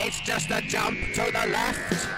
[0.00, 2.08] It's just a jump to the left.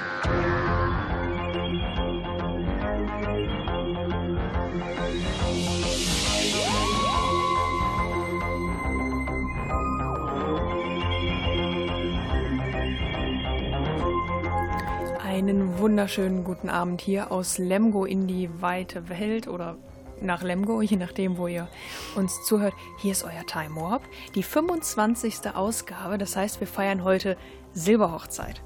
[15.25, 19.79] Einen wunderschönen guten Abend hier aus Lemgo in die weite Welt oder
[20.21, 21.67] nach Lemgo, je nachdem, wo ihr
[22.15, 22.75] uns zuhört.
[22.99, 24.03] Hier ist euer Time Warp,
[24.35, 25.55] die 25.
[25.55, 26.19] Ausgabe.
[26.19, 27.39] Das heißt, wir feiern heute
[27.75, 28.63] Silberhochzeit.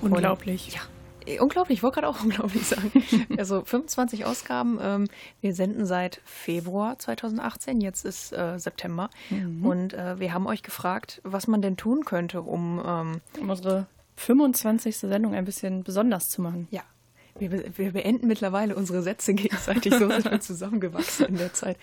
[0.00, 0.66] Unglaublich.
[0.66, 0.80] Und, ja,
[1.40, 2.90] unglaublich, ich wollte gerade auch unglaublich sagen.
[3.36, 4.78] Also 25 Ausgaben.
[4.80, 5.08] Ähm,
[5.40, 9.10] wir senden seit Februar 2018, jetzt ist äh, September.
[9.30, 9.64] Mhm.
[9.64, 13.86] Und äh, wir haben euch gefragt, was man denn tun könnte, um, ähm, um unsere
[14.16, 14.96] 25.
[14.98, 16.68] Sendung ein bisschen besonders zu machen.
[16.70, 16.82] Ja.
[17.38, 21.76] Wir, wir beenden mittlerweile unsere Sätze gegenseitig, so sind wir zusammengewachsen in der Zeit.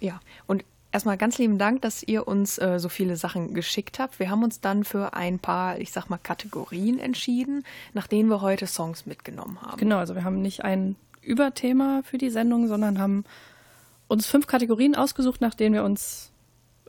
[0.00, 0.64] Ja, und
[0.96, 4.18] erstmal ganz lieben Dank, dass ihr uns äh, so viele Sachen geschickt habt.
[4.18, 8.40] Wir haben uns dann für ein paar, ich sag mal, Kategorien entschieden, nach denen wir
[8.40, 9.76] heute Songs mitgenommen haben.
[9.76, 13.24] Genau, also wir haben nicht ein Überthema für die Sendung, sondern haben
[14.08, 16.30] uns fünf Kategorien ausgesucht, nach denen wir uns,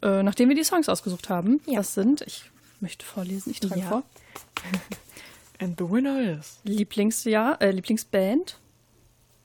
[0.01, 1.59] äh, nachdem wir die Songs ausgesucht haben.
[1.65, 1.75] Ja.
[1.75, 2.49] Das sind, ich
[2.79, 3.87] möchte vorlesen, ich trage ja.
[3.87, 4.03] vor.
[5.59, 6.59] And the winner is.
[6.63, 8.57] Lieblingsjahr, äh, Lieblingsband.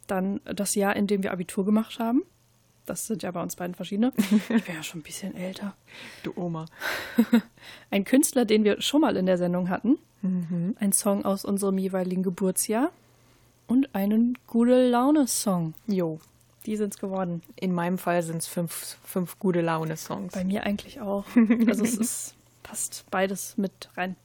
[0.07, 2.23] Dann das Jahr, in dem wir Abitur gemacht haben.
[2.87, 4.13] Das sind ja bei uns beiden verschiedene.
[4.49, 5.75] Ich bin ja schon ein bisschen älter.
[6.23, 6.67] Du Oma.
[7.91, 9.99] Ein Künstler, den wir schon mal in der Sendung hatten.
[10.23, 10.77] Mhm.
[10.81, 12.91] Ein Song aus unserem jeweiligen Geburtsjahr.
[13.67, 15.75] Und einen gute Laune-Song.
[15.87, 16.21] Jo.
[16.67, 17.43] Die sind es geworden.
[17.57, 20.35] In meinem Fall sind es fünf, fünf gute Laune-Songs.
[20.35, 21.25] Bei mir eigentlich auch.
[21.67, 24.17] Also es ist, passt beides mit rein.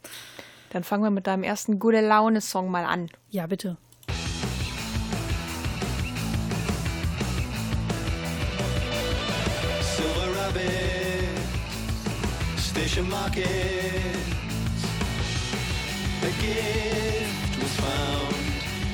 [0.72, 3.10] Dann fangen wir mit deinem ersten gute Laune-Song mal an.
[3.30, 3.78] Ja, bitte.
[12.98, 14.18] Station Market.
[16.24, 18.36] A gift was found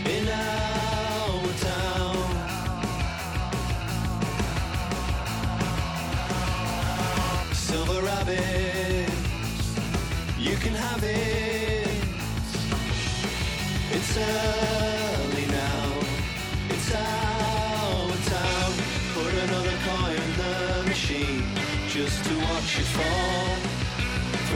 [0.06, 2.18] in our town.
[7.54, 9.10] Silver Rabbit,
[10.38, 11.88] you can have it.
[13.96, 15.94] It's early now.
[16.70, 18.74] It's our town.
[19.14, 21.44] Put another coin in the machine
[21.88, 23.63] just to watch it fall.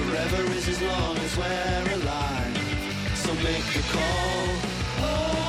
[0.08, 2.58] Forever is as long as we're alive.
[3.16, 4.48] So make the call.
[5.04, 5.47] Oh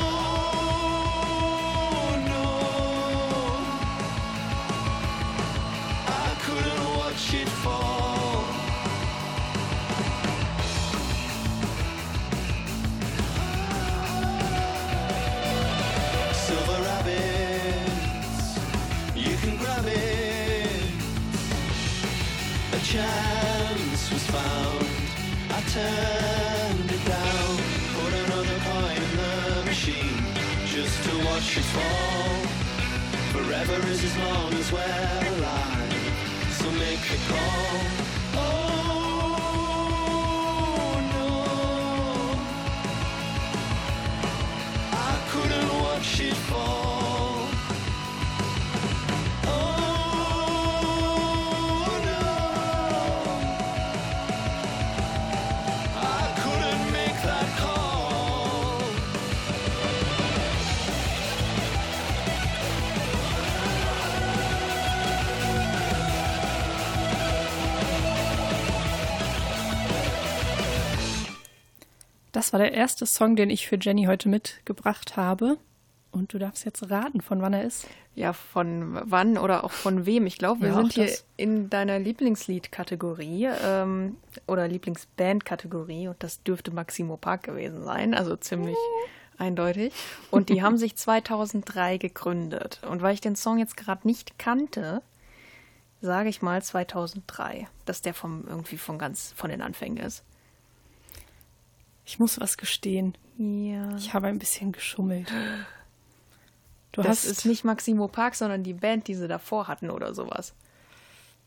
[25.78, 27.50] turned it down.
[27.96, 30.22] Put another coin in the machine
[30.66, 32.38] just to watch it fall.
[33.34, 35.94] Forever is as long as we're alive.
[36.58, 38.07] So make the call.
[72.48, 75.58] Das war der erste Song, den ich für Jenny heute mitgebracht habe.
[76.10, 77.86] Und du darfst jetzt raten, von wann er ist.
[78.14, 80.24] Ja, von wann oder auch von wem.
[80.24, 84.16] Ich glaube, wir Ja, sind hier in deiner Lieblingslied-Kategorie ähm,
[84.46, 88.78] oder Lieblingsband-Kategorie und das dürfte Maximo Park gewesen sein, also ziemlich
[89.36, 89.92] eindeutig.
[90.30, 92.80] Und die haben sich 2003 gegründet.
[92.88, 95.02] Und weil ich den Song jetzt gerade nicht kannte,
[96.00, 100.24] sage ich mal 2003, dass der vom irgendwie von ganz von den Anfängen ist.
[102.08, 103.18] Ich muss was gestehen.
[103.36, 103.94] Ja.
[103.98, 105.30] Ich habe ein bisschen geschummelt.
[106.92, 110.14] Du das hast, ist nicht Maximo Park, sondern die Band, die sie davor hatten oder
[110.14, 110.54] sowas.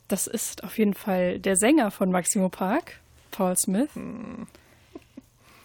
[0.08, 3.00] das ist auf jeden Fall der Sänger von Maximo Park,
[3.32, 3.90] Paul Smith,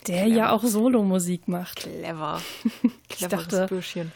[0.06, 1.80] der ja auch Solomusik macht.
[1.80, 2.40] Clever.
[3.10, 4.12] Ich Cleveres dachte, Bürschchen.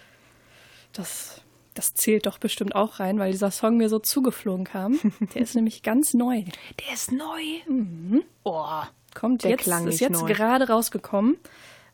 [0.95, 1.43] das,
[1.75, 4.99] das zählt doch bestimmt auch rein, weil dieser Song mir so zugeflogen kam.
[5.35, 6.43] Der ist nämlich ganz neu.
[6.81, 8.23] Der ist neu.
[8.45, 8.83] Oh,
[9.15, 10.29] Kommt Der jetzt, klang ist jetzt neu.
[10.33, 11.37] gerade rausgekommen.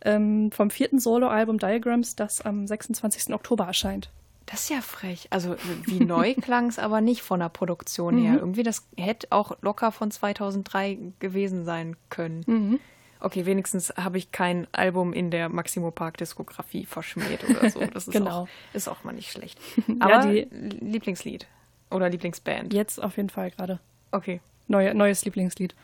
[0.03, 3.35] Ähm, vom vierten Soloalbum Diagrams, das am 26.
[3.35, 4.11] Oktober erscheint.
[4.45, 5.27] Das ist ja frech.
[5.31, 8.35] Also wie neu klang es aber nicht von der Produktion her.
[8.39, 12.79] Irgendwie das hätte auch locker von 2003 gewesen sein können.
[13.19, 17.81] Okay, wenigstens habe ich kein Album in der Maximo Park Diskografie verschmäht oder so.
[17.81, 18.43] Das ist, Genau.
[18.43, 19.59] auch, ist auch mal nicht schlecht.
[19.89, 21.47] Ja, Aber die- Lieblingslied
[21.91, 22.73] oder Lieblingsband.
[22.73, 23.81] Jetzt auf jeden Fall gerade.
[24.13, 25.75] Okay, Neue, neues Lieblingslied.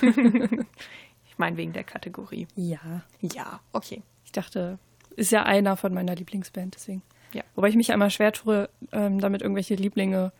[1.28, 2.46] ich meine wegen der Kategorie.
[2.54, 3.02] Ja.
[3.20, 4.02] Ja, okay.
[4.24, 4.78] Ich dachte,
[5.16, 7.02] ist ja einer von meiner Lieblingsband, deswegen.
[7.32, 7.42] Ja.
[7.54, 10.32] Wobei ich mich ja immer schwer tue, ähm, damit irgendwelche Lieblinge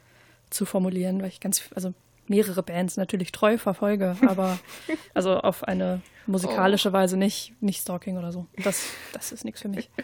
[0.50, 1.94] zu formulieren, weil ich ganz, also
[2.28, 4.58] mehrere Bands natürlich treu verfolge, aber
[5.14, 8.46] also auf eine musikalische Weise nicht, nicht Stalking oder so.
[8.62, 9.90] Das, das ist nichts für mich.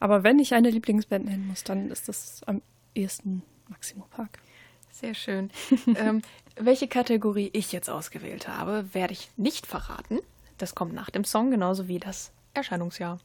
[0.00, 2.60] Aber wenn ich eine Lieblingsband nennen muss, dann ist das am
[2.94, 4.38] ehesten Maximo Park.
[4.94, 5.50] Sehr schön.
[5.96, 6.22] ähm,
[6.56, 10.20] welche Kategorie ich jetzt ausgewählt habe, werde ich nicht verraten.
[10.56, 13.18] Das kommt nach dem Song, genauso wie das Erscheinungsjahr.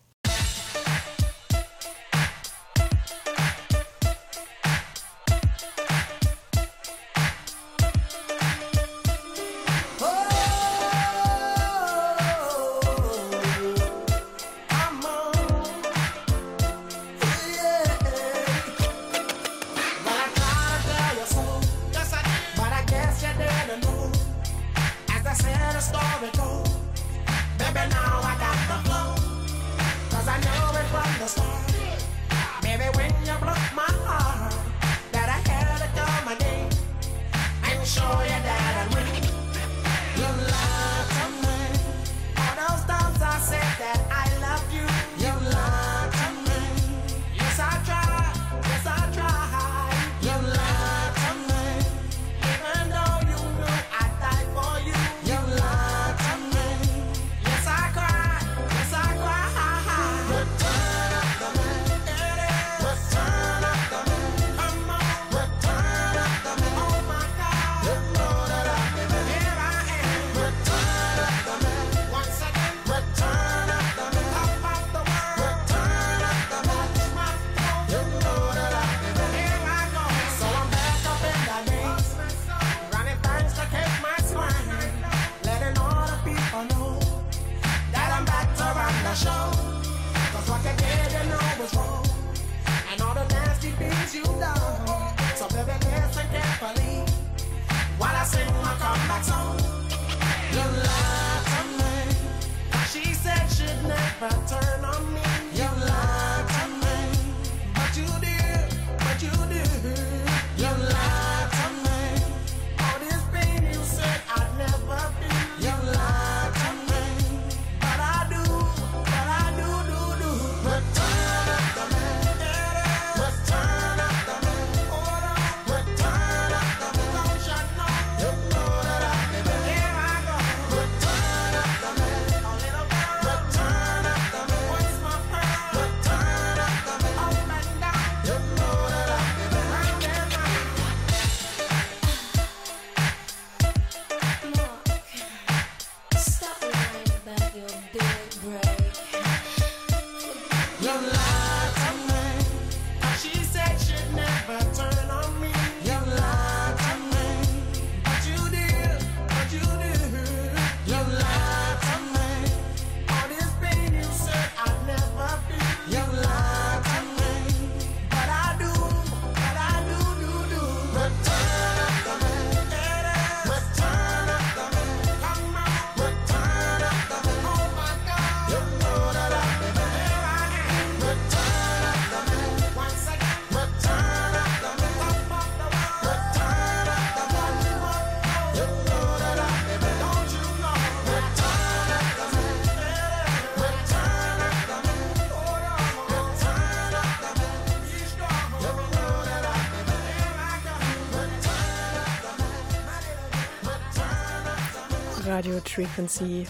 [205.73, 206.47] Frequency,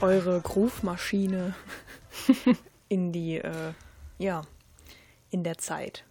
[0.00, 1.54] eure Groove-Maschine
[2.88, 3.72] in die, äh,
[4.18, 4.42] ja,
[5.30, 6.04] in der Zeit.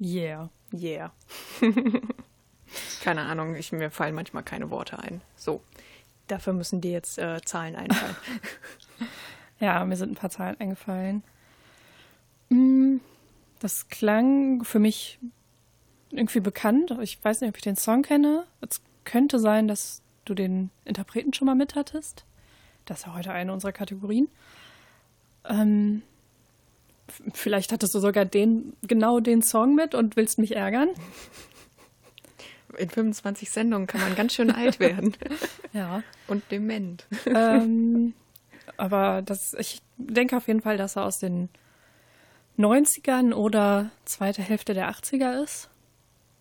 [0.00, 0.50] Yeah.
[0.72, 1.12] Yeah.
[3.02, 5.20] keine Ahnung, ich, mir fallen manchmal keine Worte ein.
[5.36, 5.62] So,
[6.28, 8.16] dafür müssen dir jetzt äh, Zahlen einfallen.
[9.60, 11.22] Ja, mir sind ein paar Zahlen eingefallen.
[12.48, 12.96] Mm,
[13.60, 15.20] Das klang für mich
[16.10, 16.96] irgendwie bekannt.
[17.00, 18.44] Ich weiß nicht, ob ich den Song kenne.
[18.60, 22.24] Es könnte sein, dass du den Interpreten schon mal mit hattest.
[22.84, 24.28] Das ist ja heute eine unserer Kategorien.
[25.48, 26.02] Ähm,
[27.32, 30.88] vielleicht hattest du sogar den, genau den Song mit und willst mich ärgern.
[32.78, 35.14] In 25 Sendungen kann man ganz schön alt werden
[35.72, 36.02] Ja.
[36.28, 37.06] und dement.
[37.26, 38.14] ähm,
[38.76, 41.48] Aber das, ich denke auf jeden Fall, dass er aus den
[42.58, 45.68] 90ern oder zweite Hälfte der 80er ist.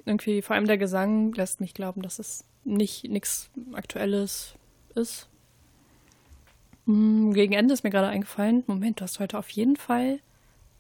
[0.05, 4.53] Irgendwie, vor allem der Gesang lässt mich glauben, dass es nicht nichts Aktuelles
[4.96, 5.27] ist.
[6.86, 10.20] Hm, Gegen Ende ist mir gerade eingefallen, Moment, du hast heute auf jeden Fall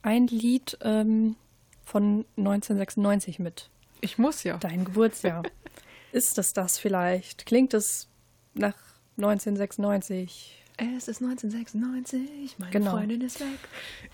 [0.01, 1.35] ein Lied ähm,
[1.83, 3.69] von 1996 mit.
[4.01, 4.57] Ich muss ja.
[4.57, 5.43] Dein Geburtsjahr.
[6.11, 7.45] ist es das vielleicht?
[7.45, 8.07] Klingt es
[8.53, 8.75] nach
[9.17, 10.57] 1996?
[10.77, 12.91] Es ist 1996, meine Genau.
[12.91, 13.47] Freundin ist weg.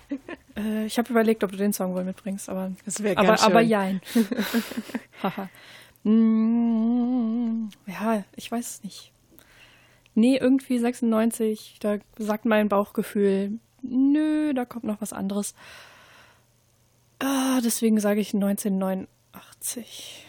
[0.56, 3.62] Äh, ich habe überlegt, ob du den Song wohl mitbringst, aber Das wäre aber, aber
[3.62, 4.02] jein.
[6.08, 9.12] Mm, ja, ich weiß es nicht.
[10.16, 15.54] Nee, irgendwie 96, da sagt mein Bauchgefühl, nö, da kommt noch was anderes.
[17.20, 20.26] Ah, deswegen sage ich 1989.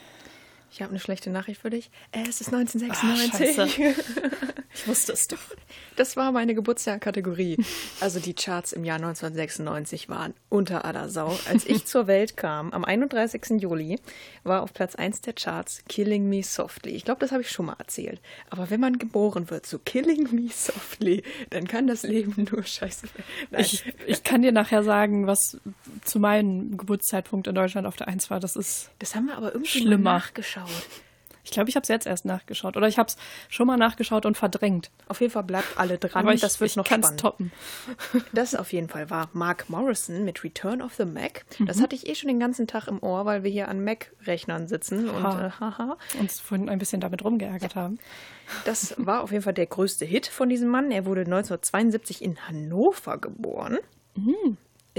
[0.70, 1.90] Ich habe eine schlechte Nachricht für dich.
[2.12, 3.80] Es ist 1996.
[3.80, 3.92] Ah,
[4.78, 5.38] Ich wusste es doch.
[5.96, 7.56] Das war meine Geburtsjahrkategorie.
[8.00, 11.36] Also die Charts im Jahr 1996 waren unter aller Sau.
[11.48, 13.60] Als ich zur Welt kam, am 31.
[13.60, 13.98] Juli,
[14.44, 16.92] war auf Platz 1 der Charts Killing Me Softly.
[16.92, 18.20] Ich glaube, das habe ich schon mal erzählt.
[18.50, 23.08] Aber wenn man geboren wird zu Killing Me Softly, dann kann das Leben nur scheiße
[23.14, 23.60] werden.
[23.60, 25.58] Ich, ich kann dir nachher sagen, was
[26.04, 28.38] zu meinem Geburtszeitpunkt in Deutschland auf der 1 war.
[28.38, 30.12] Das ist, das haben wir aber irgendwie Schlimmer.
[30.12, 30.70] nachgeschaut.
[31.48, 32.76] Ich glaube, ich habe es jetzt erst nachgeschaut.
[32.76, 33.16] Oder ich habe es
[33.48, 34.90] schon mal nachgeschaut und verdrängt.
[35.08, 36.24] Auf jeden Fall bleibt alle dran.
[36.24, 37.18] Aber ich, das wird ich noch spannend.
[37.18, 37.52] toppen.
[38.32, 41.46] Das auf jeden Fall war Mark Morrison mit Return of the Mac.
[41.58, 41.66] Mhm.
[41.66, 44.68] Das hatte ich eh schon den ganzen Tag im Ohr, weil wir hier an Mac-Rechnern
[44.68, 45.08] sitzen.
[45.08, 45.46] Und Ha.
[45.46, 45.96] äh, haha.
[46.20, 47.98] Uns vorhin ein bisschen damit rumgeärgert haben.
[48.66, 50.90] Das war auf jeden Fall der größte Hit von diesem Mann.
[50.90, 53.78] Er wurde 1972 in Hannover geboren.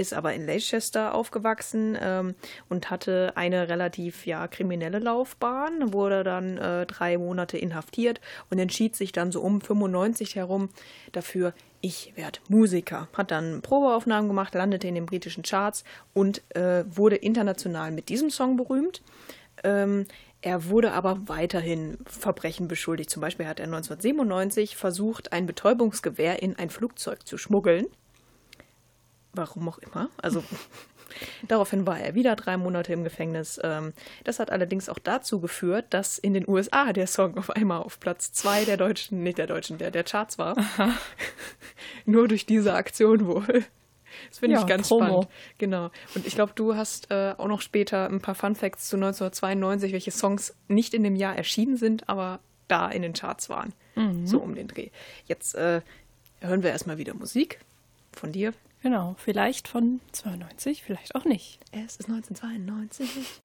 [0.00, 2.34] Ist aber in Leicester aufgewachsen ähm,
[2.70, 8.96] und hatte eine relativ ja kriminelle Laufbahn, wurde dann äh, drei Monate inhaftiert und entschied
[8.96, 10.70] sich dann so um 95 herum
[11.12, 11.52] dafür,
[11.82, 13.08] ich werde Musiker.
[13.12, 18.30] Hat dann Probeaufnahmen gemacht, landete in den britischen Charts und äh, wurde international mit diesem
[18.30, 19.02] Song berühmt.
[19.64, 20.06] Ähm,
[20.40, 23.10] er wurde aber weiterhin Verbrechen beschuldigt.
[23.10, 27.84] Zum Beispiel hat er 1997 versucht, ein Betäubungsgewehr in ein Flugzeug zu schmuggeln.
[29.32, 30.08] Warum auch immer.
[30.20, 30.42] Also
[31.48, 33.60] daraufhin war er wieder drei Monate im Gefängnis.
[33.62, 33.92] Ähm,
[34.24, 38.00] das hat allerdings auch dazu geführt, dass in den USA der Song auf einmal auf
[38.00, 40.56] Platz zwei der deutschen, nicht der deutschen, der, der Charts war.
[42.04, 43.64] Nur durch diese Aktion wohl.
[44.28, 45.04] Das finde Ja, ich ganz Promo.
[45.06, 45.28] spannend.
[45.58, 45.90] Genau.
[46.14, 49.92] Und ich glaube, du hast äh, auch noch später ein paar Fun Facts zu 1992,
[49.92, 53.72] welche Songs nicht in dem Jahr erschienen sind, aber da in den Charts waren.
[54.24, 54.88] So um den Dreh.
[55.26, 55.82] Jetzt äh,
[56.40, 57.58] hören wir erstmal wieder Musik
[58.12, 58.54] von dir.
[58.82, 61.60] Genau, vielleicht von 92, vielleicht auch nicht.
[61.70, 63.42] Es ist 1992.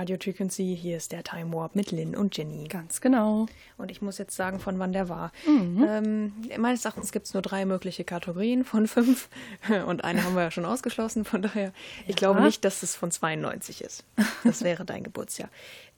[0.00, 2.68] Radio Frequency, hier ist der Time Warp mit Lynn und Jenny.
[2.68, 3.44] Ganz genau.
[3.76, 5.30] Und ich muss jetzt sagen, von wann der war.
[5.46, 5.86] Mhm.
[5.86, 9.28] Ähm, meines Erachtens gibt es nur drei mögliche Kategorien von fünf.
[9.86, 11.26] Und eine haben wir ja schon ausgeschlossen.
[11.26, 11.74] Von daher,
[12.06, 14.04] ich glaube nicht, dass es von 92 ist.
[14.42, 15.50] Das wäre dein Geburtsjahr.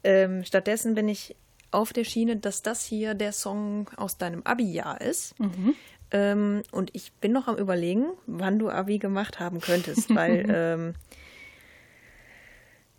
[0.03, 1.37] Ähm, stattdessen bin ich
[1.71, 5.39] auf der Schiene, dass das hier der Song aus deinem Abi-Jahr ist.
[5.39, 5.77] Mhm.
[6.11, 10.95] Ähm, und ich bin noch am Überlegen, wann du Abi gemacht haben könntest, weil ähm,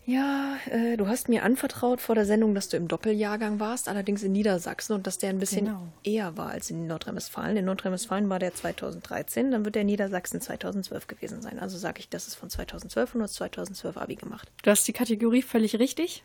[0.05, 4.21] ja, äh, du hast mir anvertraut vor der Sendung, dass du im Doppeljahrgang warst, allerdings
[4.23, 5.87] in Niedersachsen und dass der ein bisschen Genau.
[6.03, 7.55] eher war als in Nordrhein-Westfalen.
[7.55, 11.57] In Nordrhein-Westfalen war der 2013, dann wird der in Niedersachsen 2012 gewesen sein.
[11.57, 14.51] Also sage ich, das ist von 2012 und du hast 2012 Abi gemacht.
[14.63, 16.23] Du hast die Kategorie völlig richtig.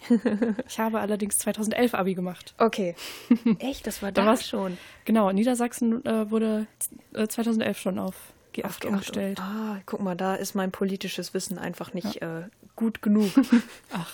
[0.67, 2.55] Ich habe allerdings 2011 Abi gemacht.
[2.59, 2.97] Okay.
[3.61, 4.77] Echt, das war Da schon.
[5.05, 6.67] Genau, Niedersachsen äh, wurde
[7.15, 8.15] äh, 2011 schon auf
[8.63, 9.41] G8 Auf G8 umgestellt.
[9.41, 12.43] Ah, guck mal, da ist mein politisches Wissen einfach nicht äh,
[12.77, 13.31] gut genug.
[13.93, 14.13] Ach,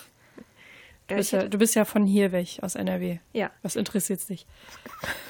[1.07, 3.19] Ja, du bist ja, du bist ja von hier weg, aus NRW.
[3.33, 3.51] ja.
[3.61, 4.47] Was interessiert's dich?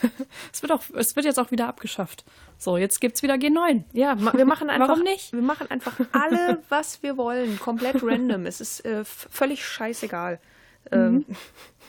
[0.53, 2.23] es, wird auch, es wird jetzt auch wieder abgeschafft.
[2.57, 3.83] So, jetzt gibt's wieder G9.
[3.91, 4.87] Ja, wir machen einfach.
[4.87, 5.33] Warum nicht?
[5.33, 7.59] Wir machen einfach alle, was wir wollen.
[7.59, 8.45] Komplett random.
[8.45, 10.39] Es ist äh, völlig scheißegal.
[10.91, 11.25] Ähm,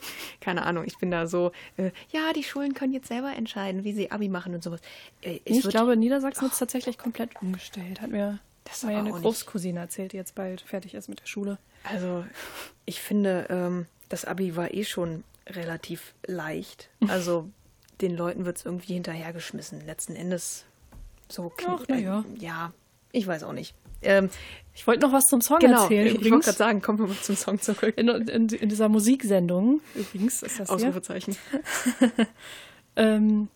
[0.40, 3.92] keine Ahnung, ich bin da so, äh, ja, die Schulen können jetzt selber entscheiden, wie
[3.92, 4.80] sie Abi machen und sowas.
[5.22, 8.00] Äh, Ich wird- glaube, Niedersachsen hat es tatsächlich komplett umgestellt.
[8.00, 11.26] Hat mir Das aber auch nicht- Großcousine erzählt, die jetzt bald fertig ist mit der
[11.26, 11.59] Schule.
[11.85, 12.24] Also,
[12.85, 16.88] ich finde, ähm, das Abi war eh schon relativ leicht.
[17.09, 17.48] Also,
[18.00, 19.85] den Leuten wird es irgendwie hinterhergeschmissen.
[19.87, 20.64] Letzten Endes
[21.28, 22.20] so kn- Ach, na ja.
[22.20, 22.72] Äh, ja,
[23.12, 23.74] ich weiß auch nicht.
[24.02, 24.30] Ähm,
[24.74, 26.06] Ich wollte noch was zum Song genau, erzählen.
[26.06, 26.44] ich wollte übrigens.
[26.44, 27.94] gerade sagen, kommen wir mal zum Song zurück.
[27.96, 30.70] in, in, in dieser Musiksendung, übrigens, ist das.
[30.70, 31.37] Ausrufezeichen.
[32.98, 33.48] Ähm,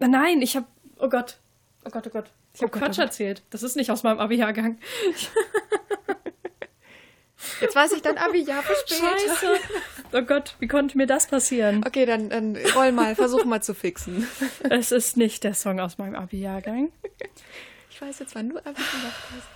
[0.00, 0.66] nein, ich habe,
[0.98, 1.38] oh Gott,
[1.84, 2.32] oh Gott, oh Gott.
[2.54, 3.06] Ich habe Gott, Quatsch oh Gott.
[3.06, 3.42] erzählt.
[3.50, 4.78] Das ist nicht aus meinem Abi-Jahrgang.
[7.60, 9.00] Jetzt weiß ich dein Abi-Jahr verspätet.
[9.28, 9.56] Scheiße.
[10.12, 11.84] Oh Gott, wie konnte mir das passieren?
[11.86, 14.26] Okay, dann, dann roll mal, versuch mal zu fixen.
[14.70, 16.90] Es ist nicht der Song aus meinem Abi-Jahrgang.
[17.90, 19.48] Ich weiß jetzt, wann du Abi gemacht hast.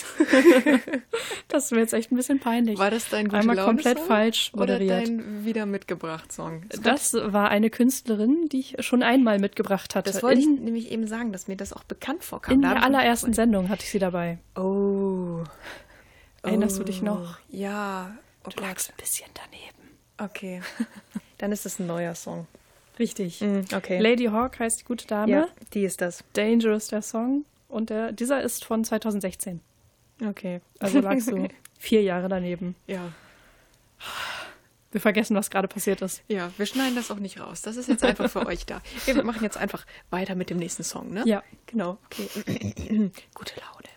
[1.48, 2.78] Das wäre jetzt echt ein bisschen peinlich.
[2.78, 5.08] War das dein gute Einmal Laune komplett Song falsch Oder moderiert.
[5.08, 6.62] dein wieder mitgebracht Song?
[6.82, 10.10] Das war eine Künstlerin, die ich schon einmal mitgebracht hatte.
[10.10, 12.54] Das wollte ich in, nämlich eben sagen, dass mir das auch bekannt vorkam.
[12.54, 14.38] in Da der hab ich- allerersten Sendung hatte ich sie dabei.
[14.56, 15.40] Oh.
[16.42, 16.84] Erinnerst du Oh.
[16.84, 17.38] dich noch?
[17.50, 18.16] Ja.
[18.44, 18.66] Oh Du Gott.
[18.68, 19.96] lagst ein bisschen daneben.
[20.18, 20.62] Okay.
[21.38, 22.46] Dann ist es ein neuer Song.
[22.98, 23.40] Richtig.
[23.40, 23.98] Mm, okay.
[24.00, 25.30] Lady Hawk heißt die gute Dame.
[25.32, 26.24] ja, die ist das.
[26.32, 27.44] Dangerous der Song.
[27.68, 29.60] Und der, dieser ist von 2016.
[30.28, 30.60] Okay.
[30.78, 32.74] Also lagst du vier Jahre daneben.
[32.86, 33.12] Ja.
[34.90, 36.22] Wir vergessen, was gerade passiert ist.
[36.28, 37.62] Ja, wir schneiden das auch nicht raus.
[37.62, 38.82] Das ist jetzt einfach für euch da.
[39.06, 41.22] Wir machen jetzt einfach weiter mit dem nächsten Song, ne?
[41.26, 41.42] Ja.
[41.66, 41.98] Genau.
[42.06, 42.28] Okay.
[43.34, 43.91] Gute Laune.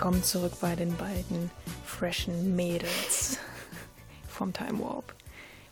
[0.00, 1.50] Willkommen zurück bei den beiden
[1.84, 3.36] freshen Mädels
[4.30, 5.14] vom Time Warp.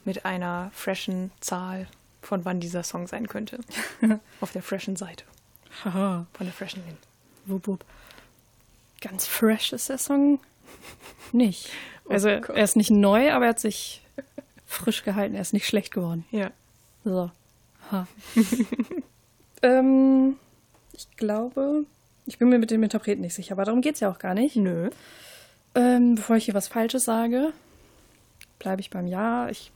[0.04, 1.86] Mit einer freshen Zahl,
[2.20, 3.58] von wann dieser Song sein könnte.
[4.42, 5.24] Auf der freshen Seite.
[5.82, 7.78] Haha, Von der freshen hin.
[9.00, 10.40] Ganz fresh ist der Song
[11.32, 11.70] nicht.
[12.10, 14.04] Also Oh er ist nicht neu, aber er hat sich
[14.66, 15.36] frisch gehalten.
[15.36, 16.26] Er ist nicht schlecht geworden.
[16.32, 16.50] Ja.
[17.02, 17.30] So.
[17.90, 18.06] Ha.
[19.62, 20.36] ähm,
[20.92, 21.86] ich glaube,
[22.28, 24.34] ich bin mir mit dem Interpreten nicht sicher, aber darum geht es ja auch gar
[24.34, 24.54] nicht.
[24.56, 24.90] Nö.
[25.74, 27.52] Ähm, bevor ich hier was Falsches sage,
[28.58, 29.48] bleibe ich beim Ja.
[29.48, 29.72] Ich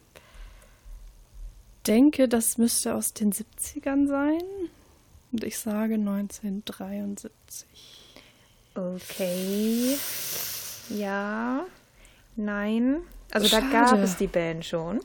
[1.87, 4.43] denke, das müsste aus den 70ern sein.
[5.33, 7.65] Und ich sage 1973.
[8.75, 9.97] Okay.
[10.91, 11.65] Ja.
[12.37, 12.99] Nein.
[13.35, 13.73] Also da Schade.
[13.73, 15.01] gab es die Band schon.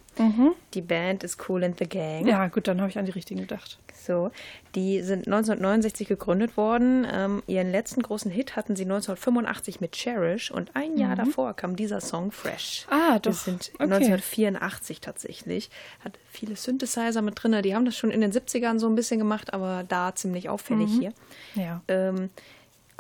[0.74, 2.28] Die Band ist Cool and the Gang.
[2.28, 3.80] Ja, gut, dann habe ich an die richtigen gedacht.
[3.94, 4.32] So,
[4.76, 7.06] die sind 1969 gegründet worden.
[7.12, 11.76] Ähm, ihren letzten großen Hit hatten sie 1985 mit Cherish und ein Jahr davor kam
[11.76, 12.86] dieser Song Fresh.
[12.90, 13.32] Ah, doch.
[13.32, 13.84] Das sind Okay.
[13.84, 15.70] 1984 tatsächlich.
[16.04, 17.62] Hat viele Synthesizer mit drin.
[17.64, 20.90] Die haben das schon in den 70ern so ein bisschen gemacht, aber da ziemlich auffällig
[20.92, 21.14] hier.
[21.56, 21.82] Ja.
[21.88, 22.30] Ähm,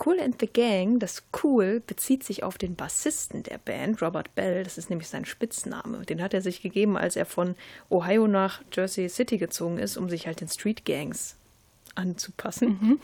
[0.05, 4.63] cool and the Gang, das Cool bezieht sich auf den Bassisten der Band, Robert Bell.
[4.63, 6.05] Das ist nämlich sein Spitzname.
[6.05, 7.55] Den hat er sich gegeben, als er von
[7.89, 11.35] Ohio nach Jersey City gezogen ist, um sich halt den Street Gangs
[11.95, 12.99] anzupassen.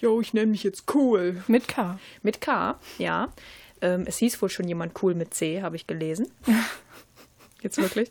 [0.00, 1.42] Jo, ich nenne mich jetzt Cool.
[1.48, 1.98] Mit K.
[2.22, 3.32] Mit K, ja.
[3.80, 6.28] Ähm, es hieß wohl schon jemand cool mit C, habe ich gelesen.
[7.62, 8.10] Jetzt wirklich.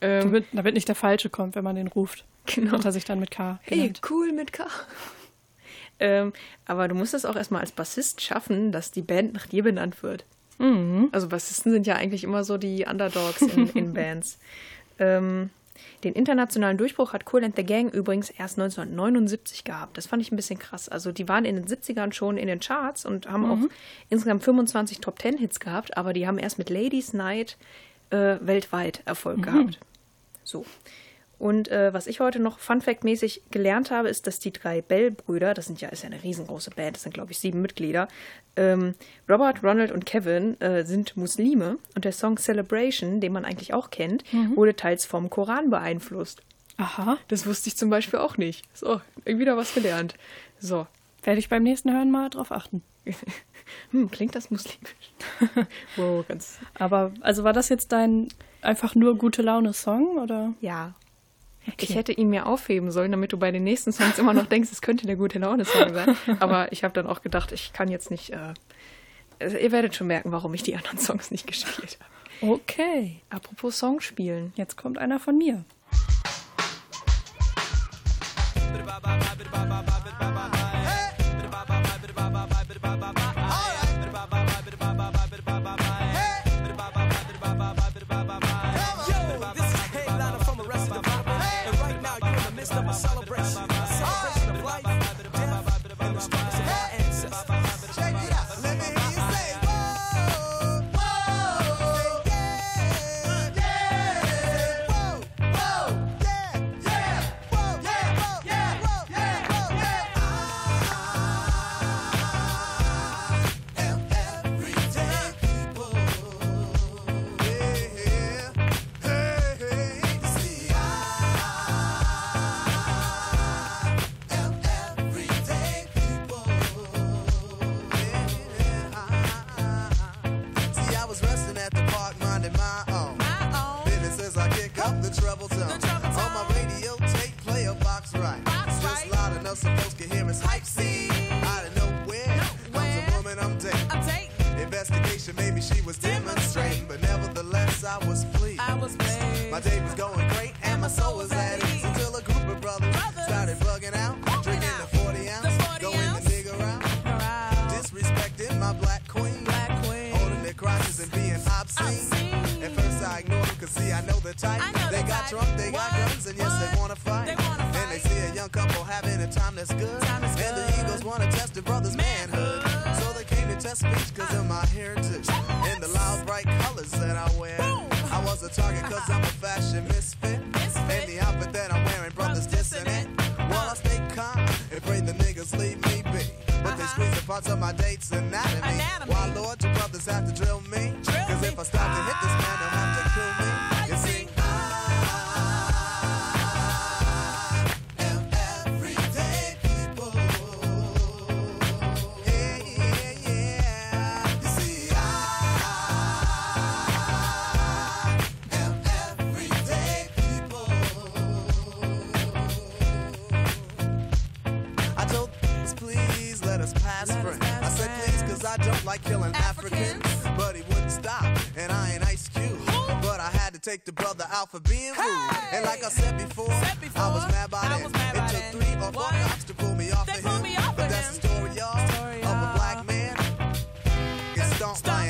[0.00, 2.24] Ähm, Damit, damit nicht der Falsche kommt, wenn man den ruft.
[2.46, 2.72] Genau.
[2.72, 4.00] Hat er sich dann mit K Hey, genannt.
[4.08, 4.64] cool mit K.
[6.00, 6.32] ähm,
[6.66, 10.02] aber du musst es auch erstmal als Bassist schaffen, dass die Band nach dir benannt
[10.02, 10.24] wird.
[11.12, 14.38] Also Bassisten sind ja eigentlich immer so die Underdogs in, in Bands.
[14.98, 15.50] Ähm,
[16.04, 19.96] den internationalen Durchbruch hat Cool and the Gang übrigens erst 1979 gehabt.
[19.98, 20.88] Das fand ich ein bisschen krass.
[20.88, 23.58] Also die waren in den 70ern schon in den Charts und haben auch
[24.08, 27.56] insgesamt 25 Top-10-Hits gehabt, aber die haben erst mit Ladies Night
[28.10, 29.78] äh, weltweit Erfolg gehabt.
[30.44, 30.64] So.
[31.38, 35.66] Und äh, was ich heute noch Funfact-mäßig gelernt habe, ist, dass die drei Bell-Brüder, das
[35.66, 38.08] sind ja, ist ja eine riesengroße Band, das sind, glaube ich, sieben Mitglieder,
[38.56, 38.94] ähm,
[39.28, 43.90] Robert, Ronald und Kevin äh, sind Muslime und der Song Celebration, den man eigentlich auch
[43.90, 46.40] kennt, wurde teils vom Koran beeinflusst.
[46.78, 47.18] Aha.
[47.28, 48.64] Das wusste ich zum Beispiel auch nicht.
[48.74, 50.14] So, wieder was gelernt.
[50.58, 50.86] So.
[51.22, 52.82] Werde ich beim nächsten Hören mal drauf achten.
[53.90, 55.12] Hm, klingt das muslimisch?
[55.96, 56.58] wow, ganz.
[56.78, 58.28] Aber, also war das jetzt dein
[58.62, 60.54] einfach nur gute Laune-Song oder?
[60.60, 60.94] Ja.
[61.78, 64.70] Ich hätte ihn mir aufheben sollen, damit du bei den nächsten Songs immer noch denkst,
[64.72, 66.16] es könnte der gute Laune-Song sein.
[66.40, 68.30] Aber ich habe dann auch gedacht, ich kann jetzt nicht.
[68.30, 68.54] Äh,
[69.38, 72.52] also ihr werdet schon merken, warum ich die anderen Songs nicht gespielt habe.
[72.52, 73.20] Okay.
[73.30, 74.52] Apropos Song spielen.
[74.56, 75.64] Jetzt kommt einer von mir.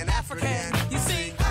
[0.09, 0.91] African.
[0.91, 1.46] You see,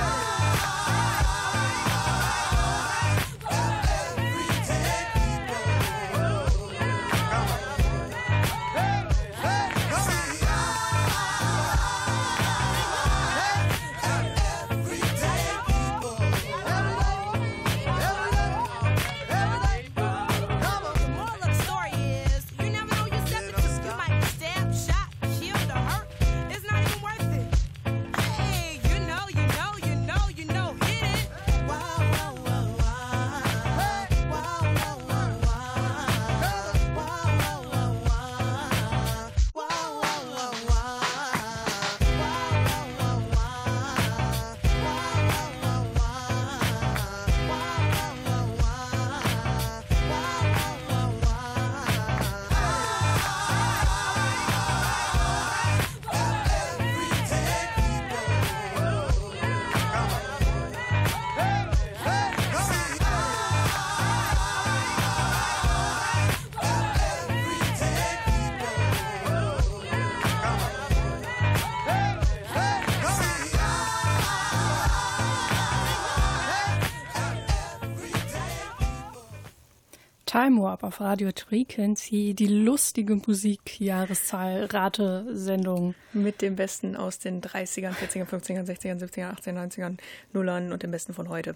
[80.35, 85.95] Time Warp auf Radio Frequency, die lustige Musik-Jahreszahl-Rate-Sendung.
[86.11, 89.97] Mit dem Besten aus den 30ern, 40ern, 50ern, 60ern, 70ern, 80ern, 90ern,
[90.33, 91.55] Nullern und dem Besten von heute.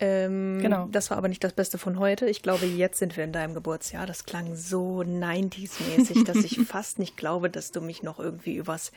[0.00, 0.88] Ähm, Genau.
[0.90, 2.30] Das war aber nicht das Beste von heute.
[2.30, 4.06] Ich glaube, jetzt sind wir in deinem Geburtsjahr.
[4.06, 8.90] Das klang so 90s-mäßig, dass ich fast nicht glaube, dass du mich noch irgendwie übers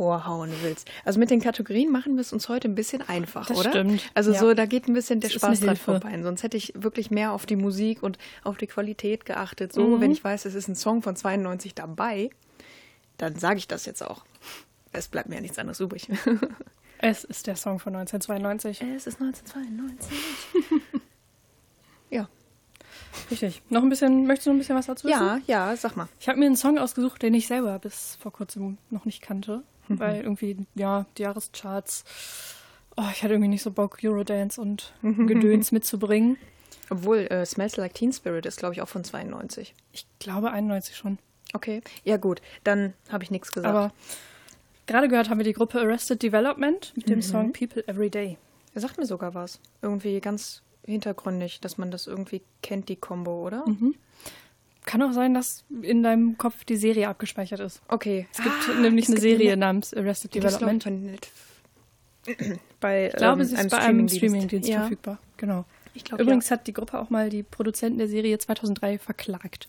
[0.00, 0.90] Ohr hauen willst.
[1.04, 3.70] Also mit den Kategorien machen wir es uns heute ein bisschen einfach, Das oder?
[3.70, 4.38] stimmt, Also ja.
[4.40, 6.20] so, da geht ein bisschen der Das Spaß dran vorbei.
[6.22, 9.72] Sonst hätte ich wirklich mehr auf die Musik und auf die Qualität geachtet.
[9.72, 10.00] So, Mhm.
[10.00, 12.30] wenn ich weiß, es ist ein Song von 92 dabei,
[13.18, 14.24] dann sage ich das jetzt auch.
[14.92, 16.08] Es bleibt mir ja nichts anderes übrig.
[17.02, 18.82] Es ist der Song von 1992.
[18.94, 20.10] es ist 1992.
[22.10, 22.28] ja.
[23.30, 23.62] Richtig.
[23.70, 25.18] Noch ein bisschen, möchtest du noch ein bisschen was dazu wissen?
[25.18, 26.08] Ja, ja, sag mal.
[26.20, 29.62] Ich habe mir einen Song ausgesucht, den ich selber bis vor kurzem noch nicht kannte.
[29.98, 32.04] Weil irgendwie, ja, die Jahrescharts,
[32.96, 35.26] oh, ich hatte irgendwie nicht so Bock, Eurodance und Mhm.
[35.26, 36.36] Gedöns mitzubringen.
[36.90, 39.74] Obwohl, äh, Smells Like Teen Spirit ist, glaube ich, auch von 92.
[39.92, 41.18] Ich glaube 91 schon.
[41.54, 41.82] Okay.
[42.04, 42.40] Ja, gut.
[42.64, 43.74] Dann habe ich nichts gesagt.
[43.74, 43.92] Aber
[44.86, 47.22] gerade gehört haben wir die Gruppe Arrested Development mit dem Mhm.
[47.22, 48.38] Song People Every Day.
[48.74, 49.60] er sagt mir sogar was.
[49.82, 53.64] Irgendwie ganz hintergründig, dass man das irgendwie kennt, die Combo, oder?
[53.68, 53.94] Mhm.
[54.86, 57.82] Kann auch sein, dass in deinem Kopf die Serie abgespeichert ist.
[57.88, 58.26] Okay.
[58.32, 60.86] Es gibt Ah, nämlich es eine gibt Serie eine- namens Arrested Development.
[62.80, 64.80] bei Ich glaube, ähm, sie ist bei einem Streamingdienst ja.
[64.80, 65.18] verfügbar.
[65.36, 65.64] Genau.
[66.04, 69.68] Glaub, Übrigens hat die Gruppe auch mal die Produzenten der Serie 2003 verklagt.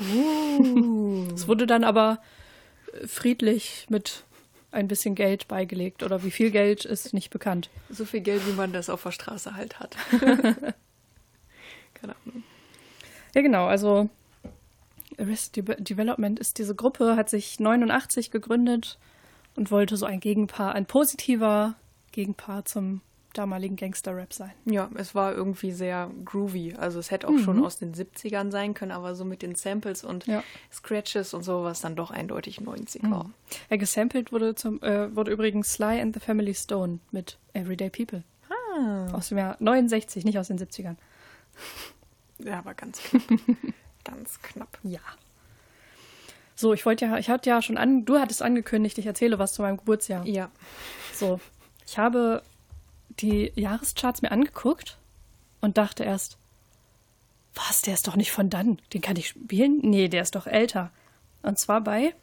[0.00, 1.26] Uh.
[1.34, 2.20] Es wurde dann aber
[3.02, 4.24] äh, friedlich mit
[4.72, 6.02] ein bisschen Geld beigelegt.
[6.02, 7.68] Oder wie viel Geld ist nicht bekannt.
[7.90, 9.96] So viel Geld, wie man das auf der Straße halt hat.
[11.94, 12.42] Keine Ahnung.
[13.34, 13.66] Ja, genau.
[13.66, 14.08] Also
[15.18, 18.98] Arrested De Development ist diese Gruppe, hat sich 89 gegründet
[19.56, 21.74] und wollte so ein Gegenpaar, ein positiver
[22.12, 23.00] Gegenpaar zum
[23.32, 24.50] damaligen Gangster-Rap sein.
[24.64, 26.74] Ja, es war irgendwie sehr groovy.
[26.76, 30.02] Also es hätte auch schon aus den 70ern sein können, aber so mit den Samples
[30.02, 30.42] und Ja.
[30.72, 33.26] Scratches und so war es dann doch eindeutig 90er.
[33.70, 38.24] Ja, gesampelt wurde, zum, äh, wurde übrigens Sly and the Family Stone mit Everyday People.
[39.12, 40.96] Aus dem Jahr 69, nicht aus den 70ern.
[42.38, 43.22] Ja, aber ganz knapp.
[44.04, 44.78] Ganz knapp.
[44.82, 45.00] Ja.
[46.56, 49.54] So, ich wollte ja, ich hatte ja schon an, du hattest angekündigt, ich erzähle was
[49.54, 50.26] zu meinem Geburtsjahr.
[50.26, 50.50] Ja.
[51.14, 51.40] So,
[51.86, 52.42] ich habe
[53.08, 54.98] die Jahrescharts mir angeguckt
[55.60, 56.36] und dachte erst,
[57.54, 58.78] was, der ist doch nicht von dann.
[58.92, 59.78] Den kann ich spielen?
[59.82, 60.90] Nee, der ist doch älter.
[61.42, 62.14] Und zwar bei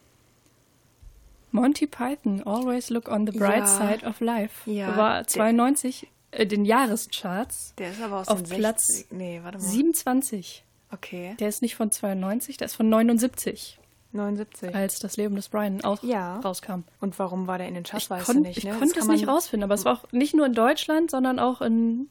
[1.52, 3.66] Monty Python, Always Look on the Bright Ja.
[3.66, 4.70] Side of Life.
[4.70, 9.40] Ja, War der- 92 äh, den Jahrescharts Der ist aber aus auf Platz 60 Nee,
[9.44, 9.64] warte mal.
[9.64, 10.64] 27.
[10.92, 11.36] Okay.
[11.40, 13.80] Der ist nicht von 92, der ist von 79,
[14.14, 14.74] 79.
[14.74, 16.40] als das Leben des Brian auch Ja.
[16.40, 16.84] rauskam.
[17.02, 18.72] Und warum war der in den Charts, Ich, weißt du nicht, ich ne?
[18.72, 21.62] Das konnte es nicht rausfinden, aber es war auch nicht nur in Deutschland, sondern auch
[21.62, 22.08] in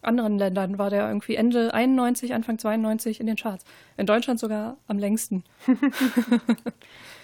[0.00, 3.64] anderen Ländern war der irgendwie Ende 91, Anfang 92 in den Charts.
[3.96, 5.44] In Deutschland sogar am längsten.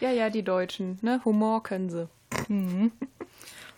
[0.01, 1.21] Ja, ja, die Deutschen, ne?
[1.27, 2.09] Humor können sie.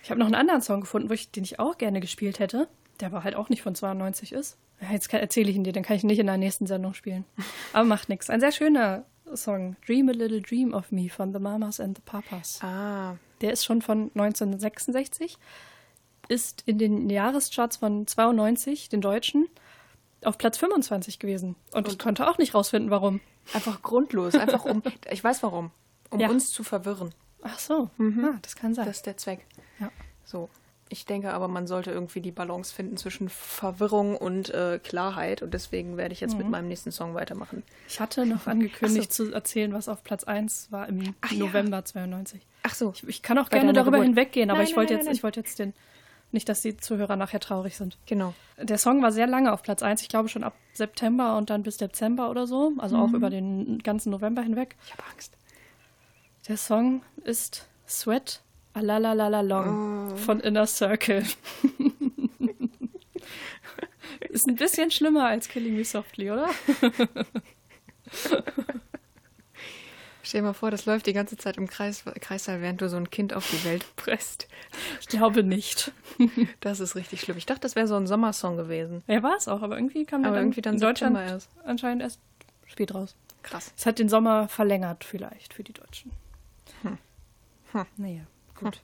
[0.02, 2.68] Ich habe noch einen anderen Song gefunden, wo ich, den ich auch gerne gespielt hätte,
[3.02, 4.56] der aber halt auch nicht von 92 ist.
[4.90, 7.24] Jetzt erzähle ich ihn dir, den kann ich nicht in der nächsten Sendung spielen.
[7.72, 8.30] Aber macht nichts.
[8.30, 9.76] Ein sehr schöner Song.
[9.86, 12.58] Dream a Little Dream of Me von The Mamas and the Papas.
[12.62, 15.38] Ah, Der ist schon von 1966,
[16.28, 19.46] ist in den Jahrescharts von 92, den deutschen,
[20.24, 21.54] auf Platz 25 gewesen.
[21.72, 23.20] Und ich konnte auch nicht rausfinden, warum.
[23.54, 25.70] Einfach grundlos, einfach um, ich weiß warum,
[26.10, 26.29] um Ja.
[26.29, 27.14] uns zu verwirren.
[27.42, 28.87] Ach so, ah, das kann sein.
[28.87, 29.44] Das ist der Zweck.
[29.81, 29.90] Ja.
[30.24, 30.48] So.
[30.92, 35.40] Ich denke aber, man sollte irgendwie die Balance finden zwischen Verwirrung und äh, Klarheit.
[35.40, 36.38] Und deswegen werde ich jetzt Mhm.
[36.40, 37.62] mit meinem nächsten Song weitermachen.
[37.88, 41.38] Ich hatte noch angekündigt zu erzählen, was auf Platz 1 war im Ach ja.
[41.46, 42.42] November 92.
[42.64, 42.92] Ach so.
[42.94, 44.04] Ich, ich kann auch Bei gerne darüber Geburt.
[44.08, 45.72] hinweggehen, aber Nein, ich wollte jetzt, nein, ich wollte jetzt den,
[46.30, 47.96] nicht, dass die Zuhörer nachher traurig sind.
[48.04, 48.34] Genau.
[48.60, 51.62] Der Song war sehr lange auf Platz 1, ich glaube schon ab September und dann
[51.62, 53.02] bis Dezember oder so, also Mhm.
[53.02, 54.76] auch über den ganzen November hinweg.
[54.84, 55.32] Ich habe Angst.
[56.48, 58.41] Der Song ist Sweat
[58.75, 61.23] Alalalala Long von Inner Circle.
[64.31, 66.48] ist ein bisschen schlimmer als Killing Me Softly, oder?
[70.25, 72.96] Stell dir mal vor, das läuft die ganze Zeit im Kreis, Kreissaal, während du so
[72.96, 74.48] ein Kind auf die Welt presst.
[75.00, 75.92] Ich glaube nicht.
[76.60, 77.37] Das ist richtig schlimm.
[77.37, 79.02] Ich dachte, das wäre so ein Sommersong gewesen.
[79.08, 81.50] Ja, war es auch, aber irgendwie kam der Aber dann irgendwie dann in Deutschland erst.
[81.64, 82.20] anscheinend erst
[82.66, 83.16] spät raus.
[83.42, 83.73] Krass.
[83.77, 86.12] Es hat den Sommer verlängert vielleicht für die Deutschen.
[86.83, 86.96] Hm.
[87.96, 88.23] Naja,
[88.63, 88.81] gut.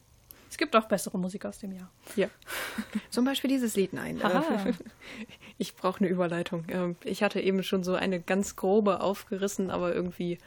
[0.51, 1.91] Es gibt auch bessere Musik aus dem Jahr.
[2.17, 2.29] Ja.
[3.11, 3.93] Zum Beispiel dieses Lied.
[3.93, 4.19] Nein.
[4.23, 4.67] Aha.
[4.67, 4.73] Äh,
[5.59, 6.65] ich brauche eine Überleitung.
[6.69, 10.39] Ähm, Ich hatte eben schon so eine ganz grobe aufgerissen, aber irgendwie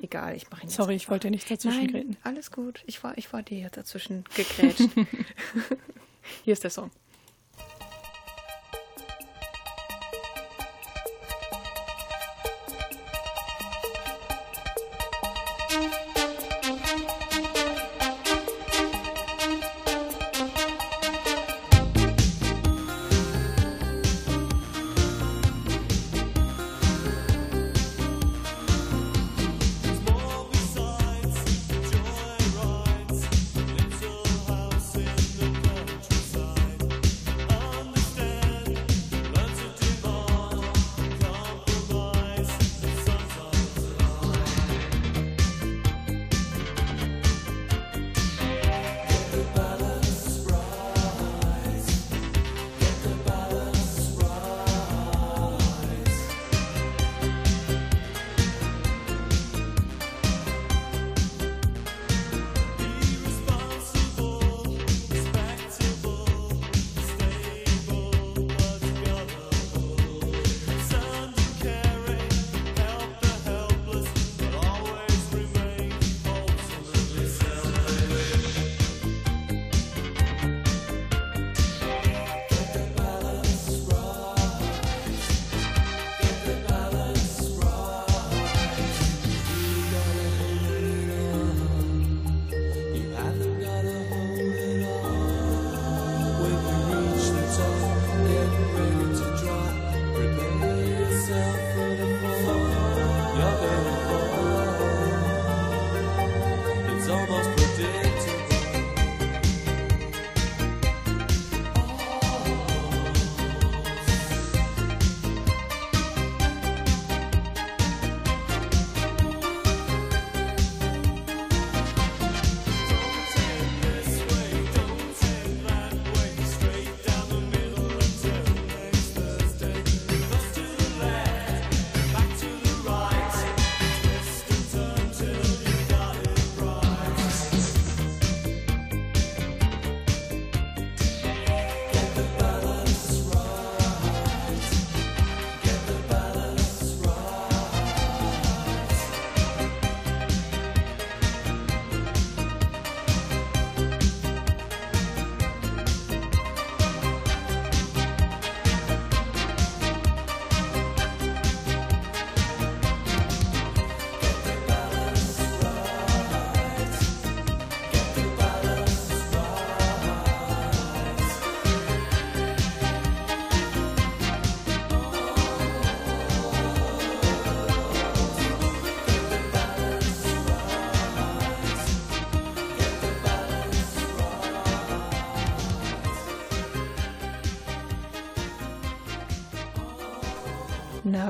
[0.00, 0.36] egal.
[0.36, 2.16] Ich mache Sorry, ich wollte nicht dazwischen Nein, treten.
[2.22, 2.82] alles gut.
[2.86, 4.88] Ich war, ich war dir dazwischen gegrätscht.
[6.44, 6.90] Hier ist der Song.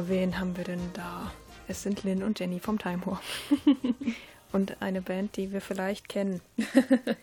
[0.07, 1.33] Wen haben wir denn da?
[1.69, 3.21] Es sind Lynn und Jenny vom Time War.
[4.53, 6.41] und eine Band, die wir vielleicht kennen.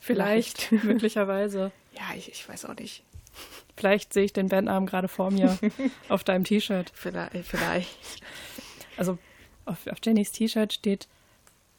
[0.00, 1.72] Vielleicht, möglicherweise.
[1.92, 3.04] Ja, ich, ich weiß auch nicht.
[3.76, 5.58] Vielleicht sehe ich den Bandnamen gerade vor mir
[6.08, 6.90] auf deinem T-Shirt.
[6.94, 7.46] Vielleicht.
[7.46, 8.22] vielleicht.
[8.96, 9.18] Also
[9.66, 11.06] auf, auf Jennys T-Shirt steht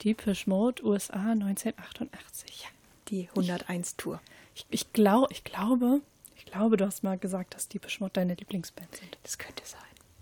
[0.03, 2.69] Deepish Mode USA 1988.
[3.09, 4.21] Die 101 Tour.
[4.55, 6.01] Ich, ich, glaub, ich glaube,
[6.37, 9.17] ich glaube, du hast mal gesagt, dass Deepish Mode deine Lieblingsband sind.
[9.23, 9.81] Das könnte sein.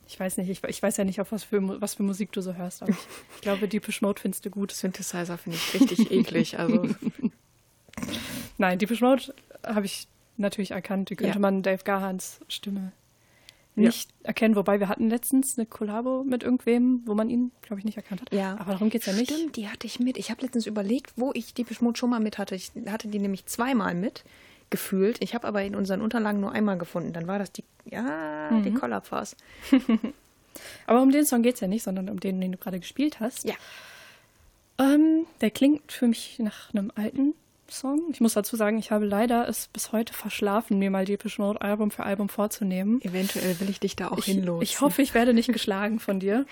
[0.10, 2.41] Ich weiß nicht, ich, ich weiß ja nicht, auf was für, was für Musik du
[2.41, 2.97] so hörst, aber ich,
[3.36, 4.72] ich glaube, Deepish Mode findest du gut.
[4.72, 6.57] Synthesizer finde ich richtig eklig.
[6.57, 6.89] Also
[8.57, 9.34] Nein, Deepish Mode
[9.64, 10.07] habe ich
[10.38, 11.10] natürlich erkannt.
[11.10, 11.39] Die könnte Ja.
[11.39, 12.91] man Dave Garhans Stimme
[13.76, 14.55] nicht erkennen.
[14.55, 18.22] Wobei wir hatten letztens eine Kollabo mit irgendwem, wo man ihn, glaube ich, nicht erkannt
[18.22, 18.34] hat.
[18.34, 18.57] Ja.
[18.60, 19.32] Aber darum geht es ja nicht.
[19.32, 20.18] Stimmt, die hatte ich mit.
[20.18, 22.55] Ich habe letztens überlegt, wo ich die Mode schon mal mit hatte.
[22.55, 24.24] Ich hatte die nämlich zweimal mit
[24.70, 25.22] gefühlt.
[25.22, 27.14] Ich habe aber in unseren Unterlagen nur einmal gefunden.
[27.14, 29.36] Dann war das die, ja, die Collab-Phase.
[30.88, 33.20] Aber um den Song geht es ja nicht, sondern um den, den du gerade gespielt
[33.20, 33.46] hast.
[33.46, 33.54] Ja.
[34.78, 37.34] Ähm, der klingt für mich nach einem alten
[37.70, 38.02] Song.
[38.12, 41.62] Ich muss dazu sagen, ich habe leider es bis heute verschlafen, mir mal Deepish Mode
[41.62, 43.00] Album für Album vorzunehmen.
[43.04, 44.64] Eventuell will ich dich da auch Ich, hinlosen.
[44.64, 46.46] ich hoffe, ich werde nicht geschlagen von dir.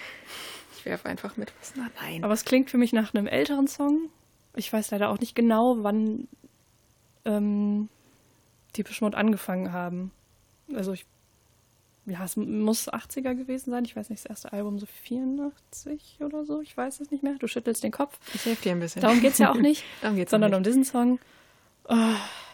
[0.77, 1.73] ich werfe einfach mit was.
[1.75, 2.23] Na, nein.
[2.23, 4.09] Aber es klingt für mich nach einem älteren Song.
[4.55, 6.27] Ich weiß leider auch nicht genau, wann
[7.25, 7.89] ähm,
[8.75, 10.11] Deepish Mode angefangen haben.
[10.75, 11.05] Also ich,
[12.05, 13.85] ja, es muss 80er gewesen sein.
[13.85, 16.61] Ich weiß nicht, das erste Album so 84 oder so.
[16.61, 17.35] Ich weiß es nicht mehr.
[17.39, 18.17] Du schüttelst den Kopf.
[18.33, 19.01] ich helfe dir ein bisschen.
[19.01, 20.69] Darum geht es ja auch nicht, Darum geht's sondern auch um nicht.
[20.69, 21.19] diesen Song.
[21.89, 21.95] Oh,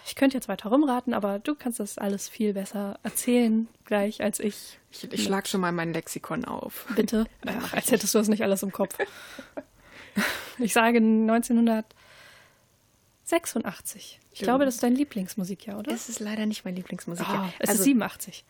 [0.05, 4.39] ich könnte jetzt weiter rumraten, aber du kannst das alles viel besser erzählen gleich als
[4.39, 4.79] ich.
[4.91, 6.85] Ich, ich schlag schon mal mein Lexikon auf.
[6.95, 7.25] Bitte.
[7.45, 8.95] Ach, als hättest du das nicht alles im Kopf.
[10.59, 10.99] Ich sage
[13.33, 14.19] 1986.
[14.31, 15.91] Ich glaube, das ist dein Lieblingsmusikjahr, oder?
[15.91, 17.27] Es ist leider nicht mein Lieblingsmusik.
[17.27, 18.45] Ah, es also, ist 87.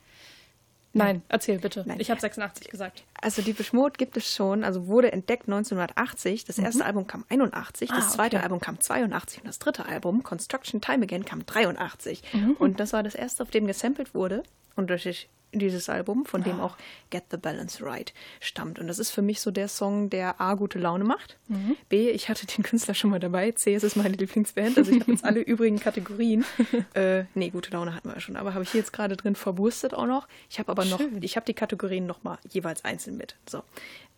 [0.95, 1.83] Nein, erzähl bitte.
[1.87, 1.99] Nein.
[1.99, 3.03] Ich habe 86 gesagt.
[3.19, 6.45] Also die Mode gibt es schon, also wurde entdeckt 1980.
[6.45, 8.03] Das erste Album kam 81, das Mhm.
[8.03, 8.43] Ah, zweite okay.
[8.43, 12.21] Album kam 82 und das dritte Album, Construction Time Again, kam 83.
[12.33, 12.51] Mhm.
[12.59, 14.43] Und das war das erste, auf dem gesampelt wurde.
[14.75, 15.29] Und durch
[15.59, 16.45] dieses Album, von Ah.
[16.45, 16.77] dem auch
[17.09, 18.79] Get the Balance Right stammt.
[18.79, 21.37] Und das ist für mich so der Song, der A, gute Laune macht.
[21.47, 21.75] Mhm.
[21.89, 23.51] B, ich hatte den Künstler schon mal dabei.
[23.51, 24.77] C, es ist meine Lieblingsband.
[24.77, 26.45] Also ich habe jetzt alle übrigen Kategorien.
[26.93, 28.35] äh, nee, gute Laune hatten wir ja schon.
[28.37, 30.27] Aber habe ich hier jetzt gerade drin verwurstet auch noch.
[30.49, 31.21] Ich habe aber noch, Schön.
[31.21, 33.35] ich habe die Kategorien noch mal jeweils einzeln mit.
[33.49, 33.63] So.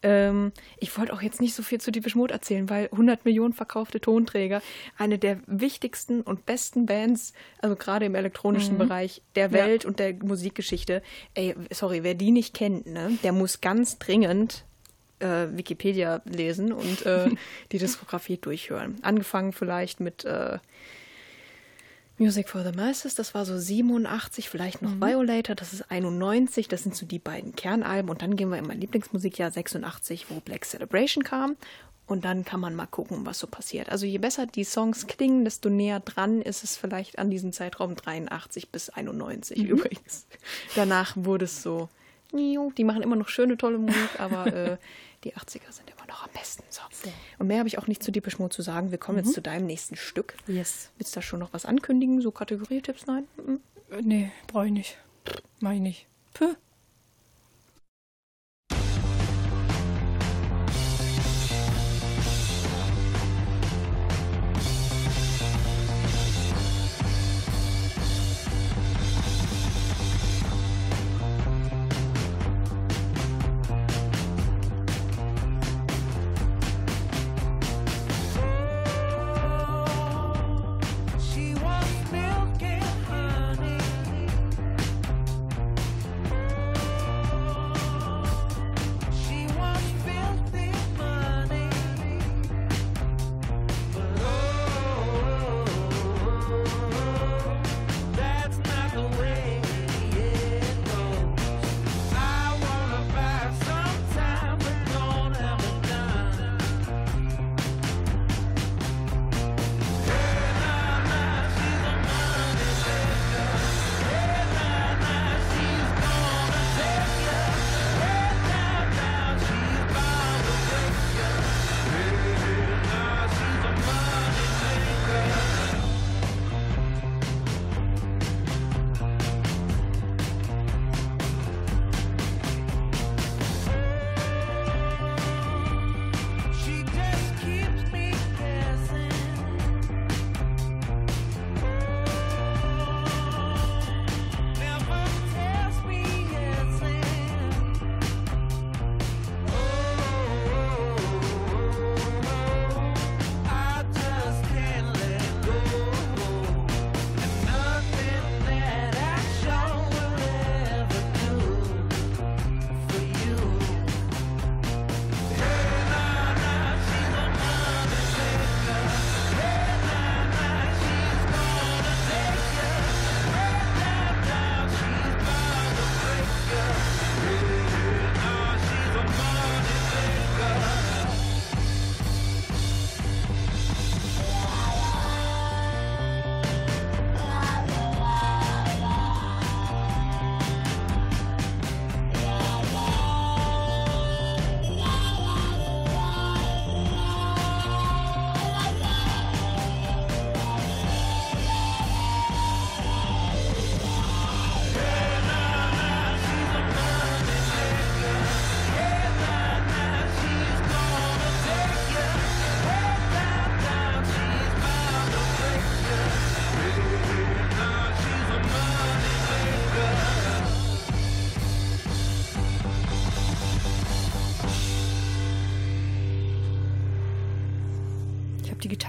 [0.04, 3.54] Ähm, ich wollte auch jetzt nicht so viel zu Deepish Mode erzählen, weil 100 Millionen
[3.54, 4.62] verkaufte Tonträger,
[4.98, 10.14] eine der wichtigsten und besten Bands, also gerade im elektronischen Bereich der Welt und der
[10.14, 11.02] Musikgeschichte.
[11.34, 14.66] Ey, sorry, wer die nicht kennt, ne, der muss ganz dringend
[15.20, 17.30] äh, Wikipedia lesen und äh,
[17.72, 18.98] die Diskografie durchhören.
[19.02, 20.60] Angefangen vielleicht mit äh,
[22.18, 26.84] Music for the Masses, das war so 87, vielleicht noch Violator, das ist 91, das
[26.84, 28.10] sind so die beiden Kernalben.
[28.10, 31.58] Und dann gehen wir in mein Lieblingsmusikjahr 86, wo Black Celebration kam
[32.08, 33.90] und dann kann man mal gucken, was so passiert.
[33.90, 37.96] Also je besser die Songs klingen, desto näher dran ist es vielleicht an diesem Zeitraum
[37.96, 40.28] 83 bis 91 übrigens.
[40.76, 41.90] Danach wurde es so,
[42.32, 44.78] die machen immer noch schöne, tolle Musik, aber äh,
[45.24, 46.64] die 80er sind immer noch am besten.
[46.70, 46.82] So.
[47.40, 48.92] Und mehr habe ich auch nicht zu Deepish Mode zu sagen.
[48.92, 50.36] Wir kommen jetzt zu deinem nächsten Stück.
[50.48, 50.92] Yes.
[50.98, 52.22] Willst du da schon noch was ankündigen?
[52.22, 53.08] So Kategorietipps?
[53.08, 53.28] Nein?
[53.38, 53.60] Mhm.
[53.90, 54.98] Äh, Nee, brauche ich nicht.
[55.60, 56.08] Mach ich nicht.
[56.34, 56.56] Puh.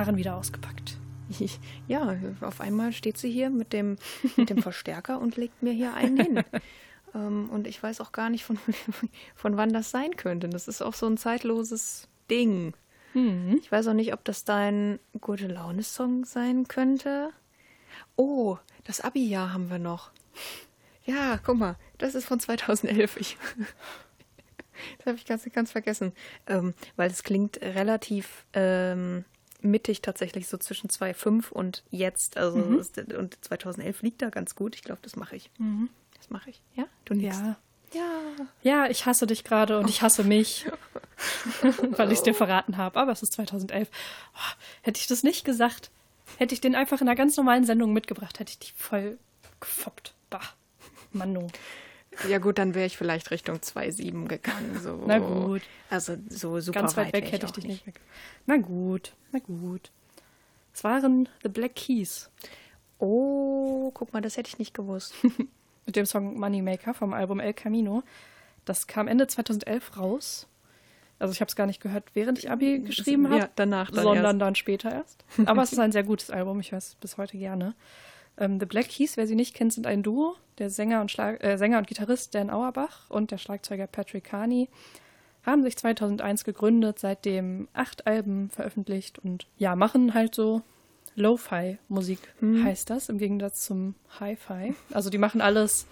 [0.07, 0.99] Gitarren wieder ausgepackt.
[1.89, 3.97] Ja, auf einmal steht sie hier mit dem,
[4.37, 6.45] mit dem Verstärker und legt mir hier einen hin.
[7.17, 8.59] ähm, und ich weiß auch gar nicht, von,
[9.35, 10.49] von wann das sein könnte.
[10.49, 12.75] Das ist auch so ein zeitloses Ding.
[13.59, 17.31] Ich weiß auch nicht, ob das dein gute Laune-Song sein könnte.
[18.15, 20.11] Oh, das Abi-Jahr haben wir noch.
[21.07, 23.17] Ja, guck mal, das ist von 2011.
[23.17, 23.39] Ich,
[24.99, 26.13] das habe ich ganz, ganz vergessen.
[26.47, 29.25] Ähm, weil es klingt relativ ähm,
[29.63, 32.37] mittig tatsächlich, so zwischen 2005 und jetzt.
[32.37, 34.75] Also ist, und 2011 liegt da ganz gut.
[34.75, 35.51] Ich glaube, das mache ich.
[36.17, 36.63] Das mache ich.
[36.75, 36.85] Ja?
[37.05, 37.37] Du nix.
[37.39, 37.57] Ja.
[37.93, 38.03] Ja.
[38.63, 40.67] Ja, ich hasse dich gerade und ich hasse mich,
[41.63, 42.99] weil ich es dir verraten habe.
[42.99, 43.89] Aber es ist 2011.
[44.35, 44.39] Oh,
[44.83, 45.91] hätte ich das nicht gesagt,
[46.37, 49.19] hätte ich den einfach in einer ganz normalen Sendung mitgebracht, hätte ich dich voll
[49.61, 50.15] gefoppt.
[50.31, 50.43] Bah,
[51.13, 51.47] Manu.
[52.29, 54.81] Ja gut, dann wäre ich vielleicht Richtung 2,7 gegangen.
[54.83, 55.05] So.
[55.07, 55.63] Na gut.
[55.91, 58.01] Also so super Ganz weit weg wär hätte ich dich nicht weg.
[58.47, 59.91] Na gut, na gut.
[60.73, 62.31] Es waren The Black Keys
[62.99, 65.15] Oh, guck mal, das hätte ich nicht gewusst.
[65.87, 68.03] mit dem Song Moneymaker vom Album El Camino.
[68.65, 70.49] Das kam Ende 2011 raus.
[71.19, 73.39] Also ich habe es gar nicht gehört, während ich Abi geschrieben habe.
[73.39, 74.41] Ja, danach dann sondern erst.
[74.41, 75.25] dann später erst.
[75.47, 77.75] Aber es ist ein sehr gutes Album, ich höre es bis heute gerne.
[78.39, 80.37] Ähm, The Black Keys, wer sie nicht kennt, sind ein Duo.
[80.59, 84.69] Der Sänger und, Schlag äh, Sänger und Gitarrist Dan Auerbach und der Schlagzeuger Patrick Carney
[85.45, 90.63] haben sich 2001 gegründet, seitdem acht Alben veröffentlicht und ja, machen halt so
[91.15, 94.75] Lo-Fi-Musik, heißt das, im Gegensatz zum Hi-Fi.
[94.93, 95.87] Also die machen alles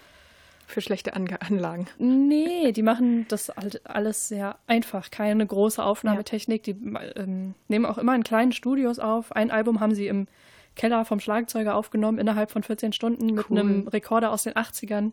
[0.66, 1.86] Für schlechte Ange Anlagen.
[1.99, 5.11] Nee, die machen das halt alles sehr einfach.
[5.11, 6.62] Keine große Aufnahmetechnik.
[6.62, 6.76] Die
[7.16, 9.32] ähm, nehmen auch immer in kleinen Studios auf.
[9.32, 10.26] Ein Album haben sie im
[10.77, 13.59] Keller vom Schlagzeuger aufgenommen, innerhalb von 14 Stunden mit Cool.
[13.59, 15.12] einem Rekorder aus den 80ern.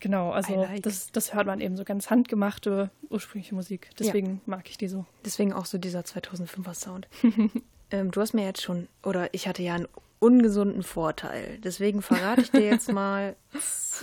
[0.00, 0.82] Genau, also like.
[0.82, 3.90] das, das hört man eben so ganz handgemachte ursprüngliche Musik.
[3.98, 5.06] Deswegen mag ich die so.
[5.24, 7.08] Deswegen auch so dieser 2005er Sound.
[7.90, 9.88] ähm, du hast mir jetzt schon, oder ich hatte ja einen
[10.20, 11.58] ungesunden Vorteil.
[11.64, 13.34] Deswegen verrate ich dir jetzt mal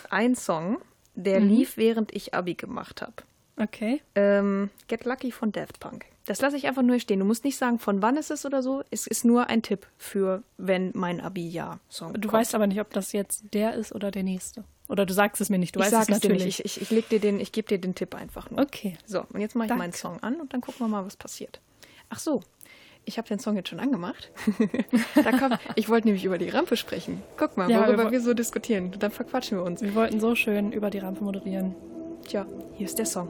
[0.10, 0.80] einen Song,
[1.14, 3.16] der lief, während ich Abi gemacht habe.
[3.58, 4.02] Okay.
[4.16, 6.06] Ähm, Get Lucky von Daft Punk.
[6.26, 7.20] Das lasse ich einfach nur stehen.
[7.20, 8.84] Du musst nicht sagen, von wann es ist oder so.
[8.90, 12.34] Es ist nur ein Tipp für, wenn mein Abi-Jahr-Song Du kommt.
[12.34, 14.64] weißt aber nicht, ob das jetzt der ist oder der nächste.
[14.90, 15.76] Oder du sagst es mir nicht.
[15.76, 16.46] Du ich weißt es es dir natürlich.
[16.46, 16.60] nicht.
[16.66, 18.60] Ich, ich, ich leg dir den, ich gebe dir den Tipp einfach nur.
[18.60, 18.98] Okay.
[19.06, 19.84] So, und jetzt mache ich Danke.
[19.84, 21.62] meinen Song an und dann gucken wir mal, was passiert.
[22.10, 22.42] Ach so,
[23.06, 24.32] ich habe den Song jetzt schon angemacht.
[25.24, 27.22] da kommt, ich wollte nämlich über die Rampe sprechen.
[27.38, 28.92] Guck mal, Ja, wir worüber woll- wir so diskutieren.
[29.00, 29.82] Dann verquatschen wir uns.
[29.82, 31.76] Wir wollten so schön über die Rampe moderieren.
[32.28, 33.30] Tja, hier ist der Song.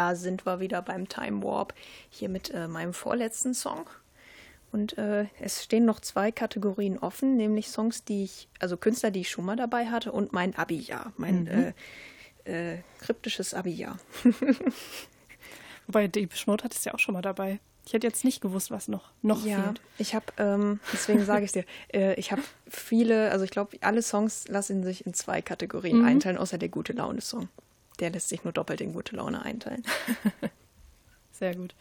[0.00, 1.74] Da sind wir wieder beim Time Warp.
[2.08, 3.84] Hier mit äh, meinem vorletzten Song.
[4.72, 9.20] Und äh, es stehen noch zwei Kategorien offen, nämlich Songs, die ich, also Künstler, die
[9.20, 11.72] ich schon mal dabei hatte und mein Abi-Jahr, mein äh,
[12.44, 13.98] äh, kryptisches Abi-Jahr.
[15.86, 17.58] Wobei Deepish Mode hattest du ja auch schon mal dabei.
[17.84, 19.80] Ich hätte jetzt nicht gewusst, was noch, noch Ja, fehlt.
[19.98, 24.00] ich habe, ähm, deswegen sage ich dir, äh, ich habe viele, also ich glaube, alle
[24.00, 27.48] Songs lassen sich in zwei Kategorien einteilen, außer der gute Laune-Song.
[28.00, 29.82] Der lässt sich nur doppelt in gute Laune einteilen.
[31.32, 31.74] Sehr gut.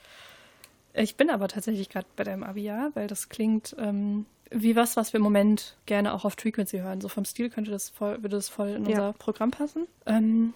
[0.94, 5.14] Ich bin aber tatsächlich gerade bei deinem Abi-Jahr, weil das klingt ähm, wie was, was
[5.14, 7.02] wir im Moment gerne auch auf Frequency hören.
[7.02, 8.90] So vom Stil könnte das voll, würde das voll in Ja.
[8.90, 9.88] unser Programm passen.
[10.06, 10.54] Ähm,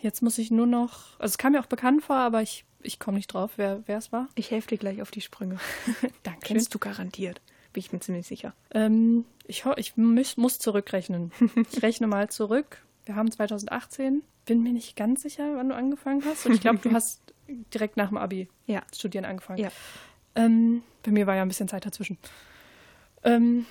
[0.00, 2.98] jetzt muss ich nur noch, also es kam mir auch bekannt vor, aber ich, ich
[2.98, 4.28] komme nicht drauf, wer es war.
[4.34, 5.58] Ich helfe dir gleich auf die Sprünge.
[6.22, 6.40] Danke.
[6.42, 7.40] Kennst du garantiert,
[7.72, 8.52] bin ich mir ziemlich sicher.
[8.72, 11.32] Ähm, ich ich muss, muss zurückrechnen.
[11.72, 12.82] Ich rechne mal zurück.
[13.06, 14.22] Wir haben 2018.
[14.44, 16.46] Bin mir nicht ganz sicher, wann du angefangen hast.
[16.46, 17.20] Und ich glaube, du hast
[17.74, 18.82] direkt nach dem Abi Ja.
[18.94, 19.60] studieren angefangen.
[19.60, 19.70] Ja.
[20.34, 22.18] Ähm, bei mir war ja ein bisschen Zeit dazwischen.
[23.24, 23.66] Ähm,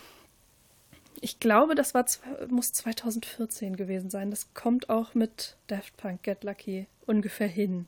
[1.19, 2.05] ich glaube, das war,
[2.49, 4.31] muss 2014 gewesen sein.
[4.31, 7.85] Das kommt auch mit Daft Punk Get Lucky ungefähr hin.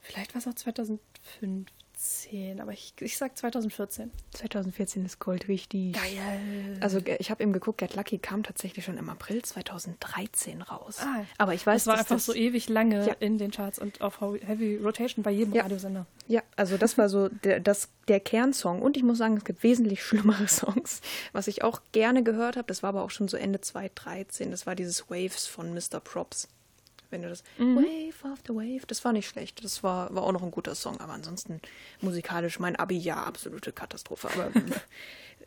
[0.00, 1.66] Vielleicht war es auch 2015,
[2.60, 4.10] aber ich, ich sag 2014.
[4.34, 5.92] 2014 ist Gold richtig.
[5.94, 6.76] Geil.
[6.80, 10.98] Also ge- ich habe eben geguckt, Get Lucky kam tatsächlich schon im April 2013 raus.
[11.00, 13.12] Ah, Aber ich weiß, das war einfach das, so ewig lange Ja.
[13.20, 15.62] in den Charts und auf Heavy Rotation bei jedem Ja.
[15.62, 16.06] Radiosender.
[16.28, 18.82] Ja, also das war so der, das, der Kernsong.
[18.82, 21.00] Und ich muss sagen, es gibt wesentlich schlimmere Songs.
[21.32, 24.50] Was ich auch gerne gehört habe, das war aber auch schon so Ende 2013.
[24.50, 26.00] Das war dieses Waves von Mr.
[26.02, 26.48] Props.
[27.12, 29.62] Wenn du das Wave after Wave, das war nicht schlecht.
[29.62, 30.98] Das war, war auch noch ein guter Song.
[31.00, 31.60] Aber ansonsten
[32.00, 34.28] musikalisch mein Abi, ja, absolute Katastrophe.
[34.32, 34.50] Aber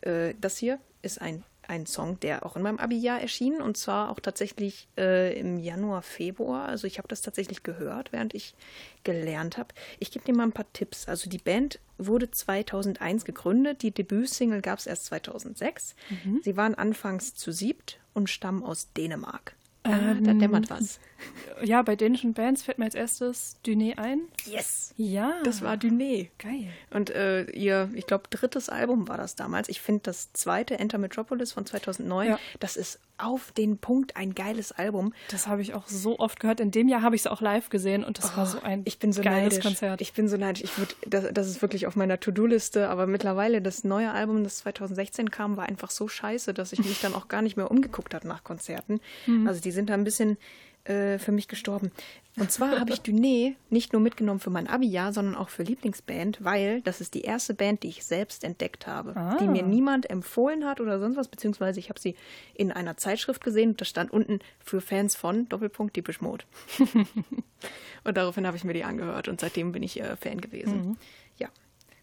[0.08, 3.60] äh, das hier ist ein, ein Song, der auch in meinem Abi-Jahr erschien.
[3.60, 6.66] Und zwar auch tatsächlich äh, im Januar, Februar.
[6.66, 8.54] Also ich habe das tatsächlich gehört, während ich
[9.02, 9.74] gelernt habe.
[9.98, 11.08] Ich gebe dir mal ein paar Tipps.
[11.08, 13.82] Also die Band wurde 2001 gegründet.
[13.82, 15.96] Die Debütsingle gab es erst 2006.
[16.42, 19.56] Sie waren anfangs zu siebt und stammen aus Dänemark.
[19.86, 20.98] Ah, da dämmert was.
[21.62, 24.20] Ja, bei dänischen Bands fällt mir als erstes Duné ein.
[24.44, 24.92] Yes!
[24.98, 25.32] Ja.
[25.44, 26.28] Das war Duné.
[26.38, 26.68] geil.
[26.90, 29.68] Und äh, ihr, ich glaube, drittes Album war das damals.
[29.70, 32.38] Ich finde das zweite, Enter Metropolis von 2009, Ja.
[32.60, 35.14] das ist auf den Punkt ein geiles Album.
[35.30, 36.60] Das habe ich auch so oft gehört.
[36.60, 38.82] In dem Jahr habe ich es auch live gesehen und das war so ein Oh,
[38.84, 39.64] ich bin so geiles neidisch.
[39.64, 40.00] Konzert.
[40.02, 40.64] Ich bin so neidisch.
[40.64, 42.90] Ich würd, das, das ist wirklich auf meiner To-Do-Liste.
[42.90, 47.00] Aber mittlerweile das neue Album, das 2016 kam, war einfach so scheiße, dass ich mich
[47.00, 49.00] dann auch gar nicht mehr umgeguckt habe nach Konzerten.
[49.24, 49.48] Mhm.
[49.48, 50.36] Also die sind da ein bisschen
[50.88, 51.90] äh, für mich gestorben.
[52.38, 56.44] Und zwar habe ich Duné nicht nur mitgenommen für mein Abi-Jahr, sondern auch für Lieblingsband,
[56.44, 59.38] weil das ist die erste Band, die ich selbst entdeckt habe, Ah.
[59.40, 62.14] die mir niemand empfohlen hat oder sonst was, beziehungsweise ich habe sie
[62.54, 66.44] in einer Zeitschrift gesehen und da stand unten für Fans von Doppelpunkt Deepish Mode.
[68.04, 70.90] Und daraufhin habe ich mir die angehört und seitdem bin ich äh, Fan gewesen.
[70.90, 70.96] Mhm.
[71.38, 71.48] Ja,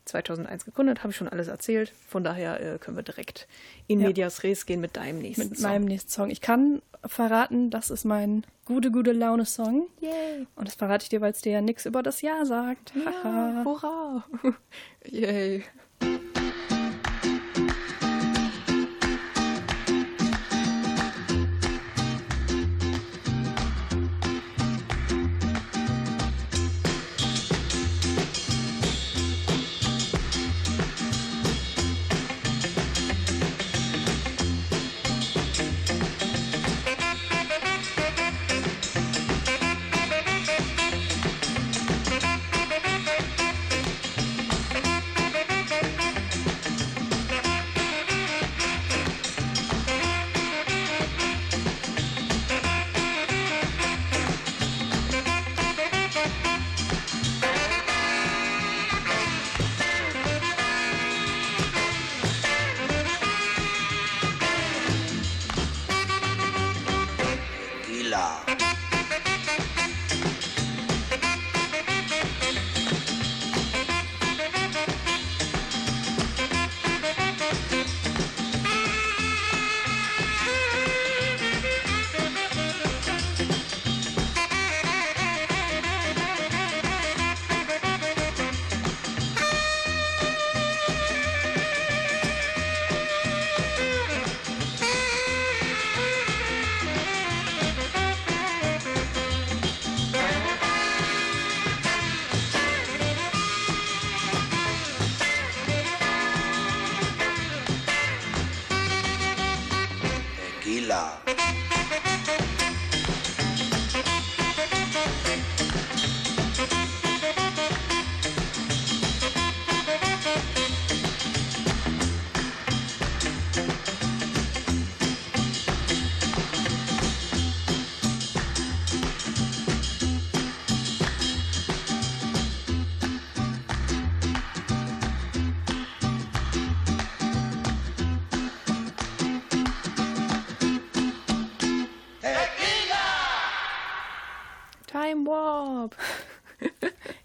[0.05, 1.93] 2001 gegründet, habe ich schon alles erzählt.
[2.07, 3.47] Von daher äh, können wir direkt
[3.87, 4.07] in Ja.
[4.07, 5.69] Medias Res gehen mit deinem nächsten mit Song.
[5.71, 6.29] meinem nächsten Song.
[6.29, 9.87] Ich kann verraten, das ist mein gute, gute Laune-Song.
[9.99, 10.47] Yay!
[10.55, 12.93] Und das verrate ich dir, weil es dir ja nichts über das Jahr sagt.
[12.95, 13.61] Ja, Haha.
[13.65, 14.23] hurra!
[15.05, 15.63] Yay!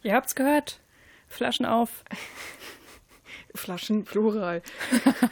[0.09, 0.81] Ihr habt's gehört.
[1.27, 2.03] Flaschen auf.
[3.55, 4.63] Flaschen, Plural.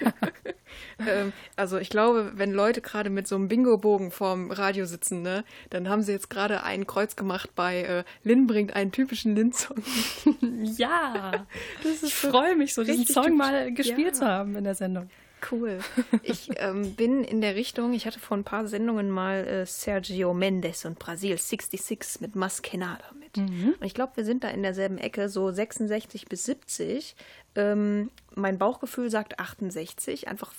[0.99, 5.45] ähm, also ich glaube, wenn Leute gerade mit so einem Bingo-Bogen vorm Radio sitzen, ne,
[5.71, 9.79] dann haben sie jetzt gerade ein Kreuz gemacht bei äh, Lin bringt einen typischen Lin-Song.
[10.77, 11.47] Ja.
[11.83, 14.13] Das Ich freue mich so, diesen Song mal gespielt Ja.
[14.13, 15.09] zu haben in der Sendung.
[15.51, 15.79] Cool.
[16.23, 20.35] Ich ähm, bin in der Richtung, ich hatte vor ein paar Sendungen mal äh, Sergio
[20.35, 23.26] Mendes und Brasil 66 mit Maskenada mit.
[23.37, 27.17] Und ich glaube, wir sind da in derselben Ecke, so 66 bis 70.
[27.55, 30.53] Ähm, mein Bauchgefühl sagt 68, einfach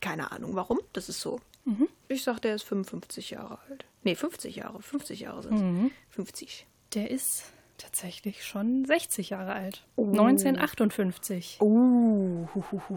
[0.00, 1.40] keine Ahnung warum, das ist so.
[2.08, 3.86] Ich sag, der ist 55 Jahre alt.
[4.02, 6.66] Nee, 50 Jahre, 50 Jahre sind 50.
[6.92, 7.44] Der ist
[7.78, 9.82] tatsächlich schon 60 Jahre alt.
[9.96, 11.58] 1958.
[11.60, 12.46] Uh,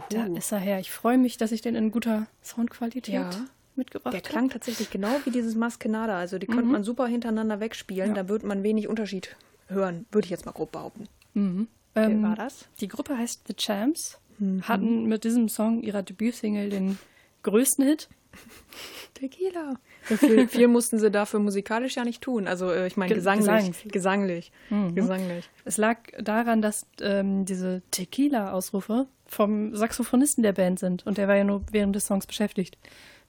[0.10, 0.80] Da ist er her.
[0.80, 3.30] Ich freue mich, dass ich den in guter Soundqualität Ja.
[3.78, 6.18] Mitgebracht Der klang tatsächlich genau wie dieses Maskenada.
[6.18, 8.10] Also die könnte man super hintereinander wegspielen.
[8.10, 8.24] Ja.
[8.24, 9.36] Da wird man wenig Unterschied
[9.68, 11.08] hören, würde ich jetzt mal grob behaupten.
[11.36, 12.66] Ähm, Wer war das?
[12.80, 14.20] Die Gruppe heißt The Champs,
[14.62, 16.98] hatten mit diesem Song ihrer Debütsingle den
[17.44, 18.10] größten Hit.
[19.14, 19.76] Tequila.
[20.04, 22.48] Viel, viel mussten sie dafür musikalisch ja nicht tun.
[22.48, 23.48] Also äh, ich meine Ge- gesanglich.
[23.84, 23.92] Gesang.
[23.92, 24.52] Gesanglich.
[24.94, 25.50] Gesanglich.
[25.66, 31.06] Es lag daran, dass ähm, diese Tequila-Ausrufe vom Saxophonisten der Band sind.
[31.06, 32.78] Und der war ja nur während des Songs beschäftigt.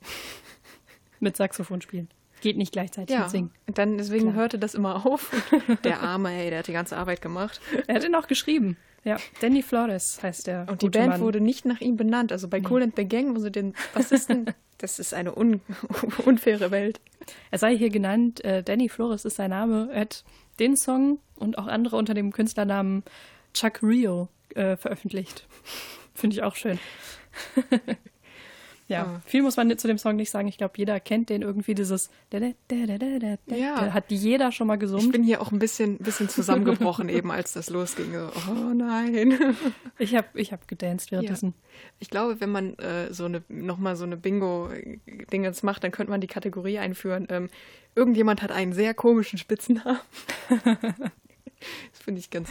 [1.20, 2.08] mit Saxophon spielen.
[2.40, 3.50] Geht nicht gleichzeitig Ja, mit Singen.
[3.66, 4.36] und dann deswegen Klar.
[4.36, 5.30] hörte das immer auf.
[5.84, 7.60] der Arme, ey, der hat die ganze Arbeit gemacht.
[7.88, 8.76] Er hat ihn auch geschrieben.
[9.08, 10.66] Ja, Danny Flores heißt der.
[10.68, 11.20] Und die Band Mann.
[11.22, 12.30] wurde nicht nach ihm benannt.
[12.30, 15.62] Also bei Cool and the Gang, also den Bassisten, das ist eine un
[16.26, 17.00] unfaire Welt.
[17.50, 19.88] Er sei hier genannt, äh, Danny Flores ist sein Name.
[19.90, 20.24] Er hat
[20.58, 23.02] den Song und auch andere unter dem Künstlernamen
[23.54, 25.46] Chuck Rio äh, veröffentlicht.
[26.14, 26.78] Finde ich auch schön.
[28.88, 29.20] ja, Ah.
[29.26, 30.48] viel muss man zu dem Song nicht sagen.
[30.48, 32.48] Ich glaube, jeder kennt den irgendwie, dieses Ja.
[33.56, 33.92] ja.
[33.92, 35.12] hat jeder schon mal Ich gesummt.
[35.12, 38.12] bin hier auch ein bisschen, bisschen zusammengebrochen, eben als das losging.
[38.14, 39.38] So, oh nein.
[39.98, 41.54] Ich habe ich hab gedanced währenddessen.
[41.98, 46.20] Ich glaube, wenn man äh, so eine nochmal so eine Bingo-Dingens macht, dann könnte man
[46.20, 47.26] die Kategorie einführen.
[47.30, 47.48] Ähm,
[47.94, 49.98] irgendjemand hat einen sehr komischen Spitznamen.
[50.80, 52.48] das finde ich ganz,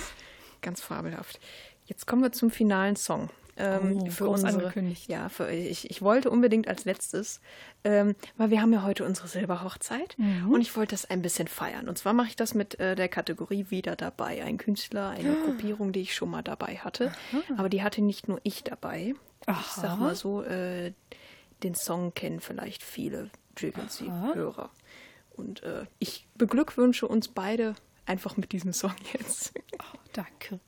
[0.61, 1.39] ganz fabelhaft.
[1.85, 3.29] Jetzt kommen wir zum finalen Song.
[3.57, 5.07] Ähm, Oh, für unsere, angekündigt.
[5.09, 7.41] Ja, für, ich, ich wollte unbedingt als letztes,
[7.83, 10.51] ähm, weil wir haben ja heute unsere Silberhochzeit Mhm.
[10.51, 11.89] und ich wollte das ein bisschen feiern.
[11.89, 14.43] Und zwar mache ich das mit äh, der Kategorie wieder dabei.
[14.43, 15.45] Ein Künstler, eine Ah.
[15.45, 17.11] Gruppierung, die ich schon mal dabei hatte.
[17.57, 19.15] Aber die hatte nicht nur ich dabei.
[19.41, 19.81] Ich Aha.
[19.81, 20.93] sag mal so, äh,
[21.63, 24.69] den Song kennen vielleicht viele Frequency-Hörer.
[25.35, 29.53] Und äh, ich beglückwünsche uns beide einfach mit diesem Song jetzt.
[29.79, 30.59] Oh, danke.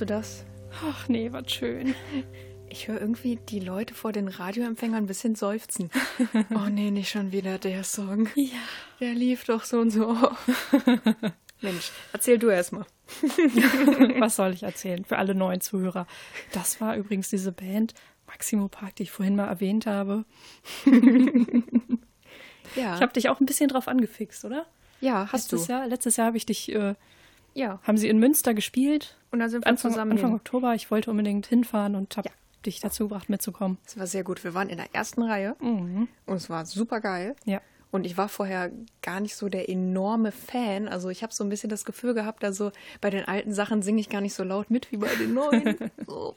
[0.00, 0.44] Hörst du das?
[0.82, 1.94] Ach nee, was schön.
[2.70, 5.90] Ich höre irgendwie die Leute vor den Radioempfängern ein bisschen seufzen.
[6.54, 8.26] oh nee, nicht schon wieder der Song.
[8.34, 8.56] Ja.
[9.00, 10.16] Der lief doch so und so.
[11.60, 12.86] Mensch, erzähl du erst mal.
[14.20, 16.06] Was soll ich erzählen für alle neuen Zuhörer?
[16.52, 17.92] Das war übrigens diese Band
[18.26, 20.24] Maximo Park, die ich vorhin mal erwähnt habe.
[22.74, 24.64] Ja, Ich habe dich auch ein bisschen drauf angefixt, oder?
[25.02, 25.72] ja hast letztes du.
[25.74, 26.94] Jahr, letztes Jahr habe ich dich, äh,
[27.54, 27.80] Ja.
[27.82, 29.16] haben sie in Münster gespielt.
[29.30, 30.36] Und dann sind wir Anfang, zusammen Anfang hin.
[30.36, 30.74] Oktober.
[30.74, 32.34] Ich wollte unbedingt hinfahren und habe Ja.
[32.66, 33.78] dich dazu gebracht, mitzukommen.
[33.86, 34.42] Es war sehr gut.
[34.44, 37.36] Wir waren in der ersten Reihe und es war super geil.
[37.44, 37.60] Ja.
[37.92, 38.70] Und ich war vorher
[39.02, 40.86] gar nicht so der enorme Fan.
[40.86, 42.70] Also ich habe so ein bisschen das Gefühl gehabt, also
[43.00, 45.76] bei den alten Sachen singe ich gar nicht so laut mit wie bei den neuen.
[46.06, 46.36] so.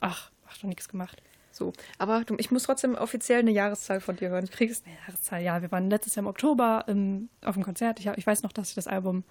[0.00, 1.22] Ach, ach doch nichts gemacht.
[1.52, 1.72] so.
[1.98, 4.46] Aber du, ich muss trotzdem offiziell eine Jahreszahl von dir hören.
[4.46, 5.42] Du kriegst eine Jahreszahl.
[5.42, 7.98] Ja, wir waren letztes Jahr im Oktober ähm, auf dem Konzert.
[8.00, 9.24] Ich, ich weiß noch, dass ich das Album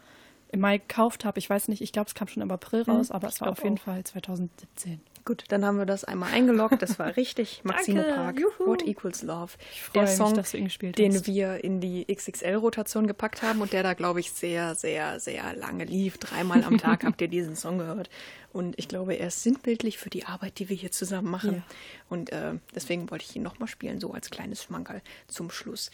[0.56, 1.38] im Mai gekauft habe.
[1.40, 3.64] Ich weiß nicht, ich glaube, es kam schon im April raus, aber es war auf
[3.64, 3.84] jeden auch.
[3.84, 5.00] Fall 2017.
[5.26, 6.82] Gut, dann haben wir das einmal eingeloggt.
[6.84, 7.62] Das war richtig.
[7.64, 8.14] Maximo Danke.
[8.14, 8.40] Park.
[8.40, 8.70] Juhu.
[8.70, 9.54] What Equals Love.
[9.96, 11.26] Der mich, Song, dass du ihn gespielt den hast.
[11.26, 15.86] wir in die XXL-Rotation gepackt haben und der da, glaube ich, sehr, sehr, sehr lange
[15.86, 16.20] lief.
[16.20, 18.10] Dreimal am Tag habt ihr diesen Song gehört.
[18.54, 21.56] Und ich glaube, er ist sinnbildlich für die Arbeit, die wir hier zusammen machen.
[21.56, 21.64] Ja.
[22.08, 25.90] Und äh, deswegen wollte ich ihn nochmal spielen, so als kleines Schmankerl zum Schluss.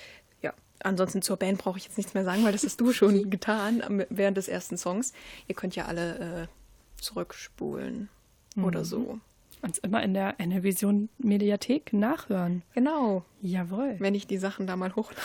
[0.84, 4.06] Ansonsten zur Band brauche ich jetzt nichts mehr sagen, weil das hast du schon getan
[4.10, 5.14] während des ersten Songs.
[5.48, 8.10] Ihr könnt ja alle äh, zurückspulen
[8.56, 8.66] Mhm.
[8.66, 9.20] oder so.
[9.62, 12.64] Uns immer in der Vision Mediathek nachhören.
[12.74, 13.96] Genau, Jawohl.
[14.00, 15.22] wenn ich die Sachen da mal hochlade.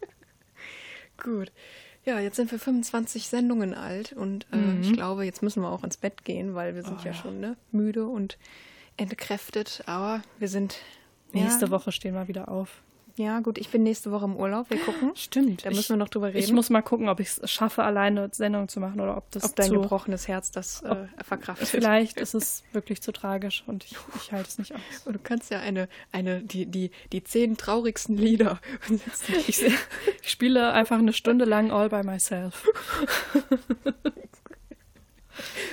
[1.22, 1.52] Gut.
[2.04, 5.84] Ja, jetzt sind wir 25 Sendungen alt und äh, ich glaube, jetzt müssen wir auch
[5.84, 7.00] ins Bett gehen, weil wir sind Mhm.
[7.00, 7.14] Oh, ja, ja.
[7.16, 8.38] schon ne, müde und
[8.96, 9.82] entkräftet.
[9.86, 10.76] Aber wir sind
[11.32, 12.82] Nächste ja, Woche stehen wir wieder auf.
[13.16, 14.70] Ja, gut, ich bin nächste Woche im Urlaub.
[14.70, 15.12] Wir gucken.
[15.14, 15.64] Stimmt.
[15.64, 16.38] Da müssen wir noch drüber reden.
[16.38, 19.44] Ich muss mal gucken, ob ich es schaffe, alleine Sendung zu machen oder ob das
[19.44, 21.68] ob dein zu, gebrochenes Herz das äh, verkraftet.
[21.68, 24.80] Vielleicht ist es wirklich zu tragisch und ich, ich halte es nicht aus.
[25.04, 28.60] Und du kannst ja eine, eine, die, die, die zehn traurigsten Lieder.
[29.46, 32.66] Ich, ich spiele einfach eine Stunde lang All by Myself.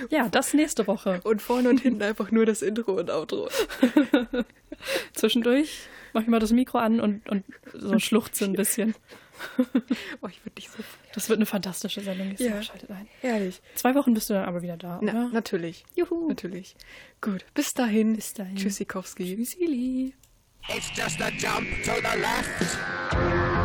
[0.09, 1.19] ja, das nächste Woche.
[1.23, 3.49] Und vorne und hinten einfach nur das Intro und Outro.
[5.13, 7.43] Zwischendurch mache ich mal das Mikro an und, und
[7.73, 8.95] so schluchze ein bisschen.
[10.23, 10.79] Oh, ich würde dich so.
[11.13, 12.33] Das wird eine fantastische Sendung.
[12.39, 12.59] Ja.
[12.63, 13.07] Schaltet ein.
[13.21, 13.61] Herrlich.
[13.75, 15.29] Zwei Wochen bist du dann aber wieder da, Na, oder?
[15.29, 15.85] natürlich.
[15.93, 16.27] Juhu.
[16.27, 16.75] Natürlich.
[17.21, 17.45] Gut.
[17.53, 18.15] Bis dahin.
[18.15, 18.55] Bis dahin.
[18.55, 19.35] Tschüssikowski.
[19.35, 20.15] Tschüssili.
[20.69, 23.56] It's just a jump to the left.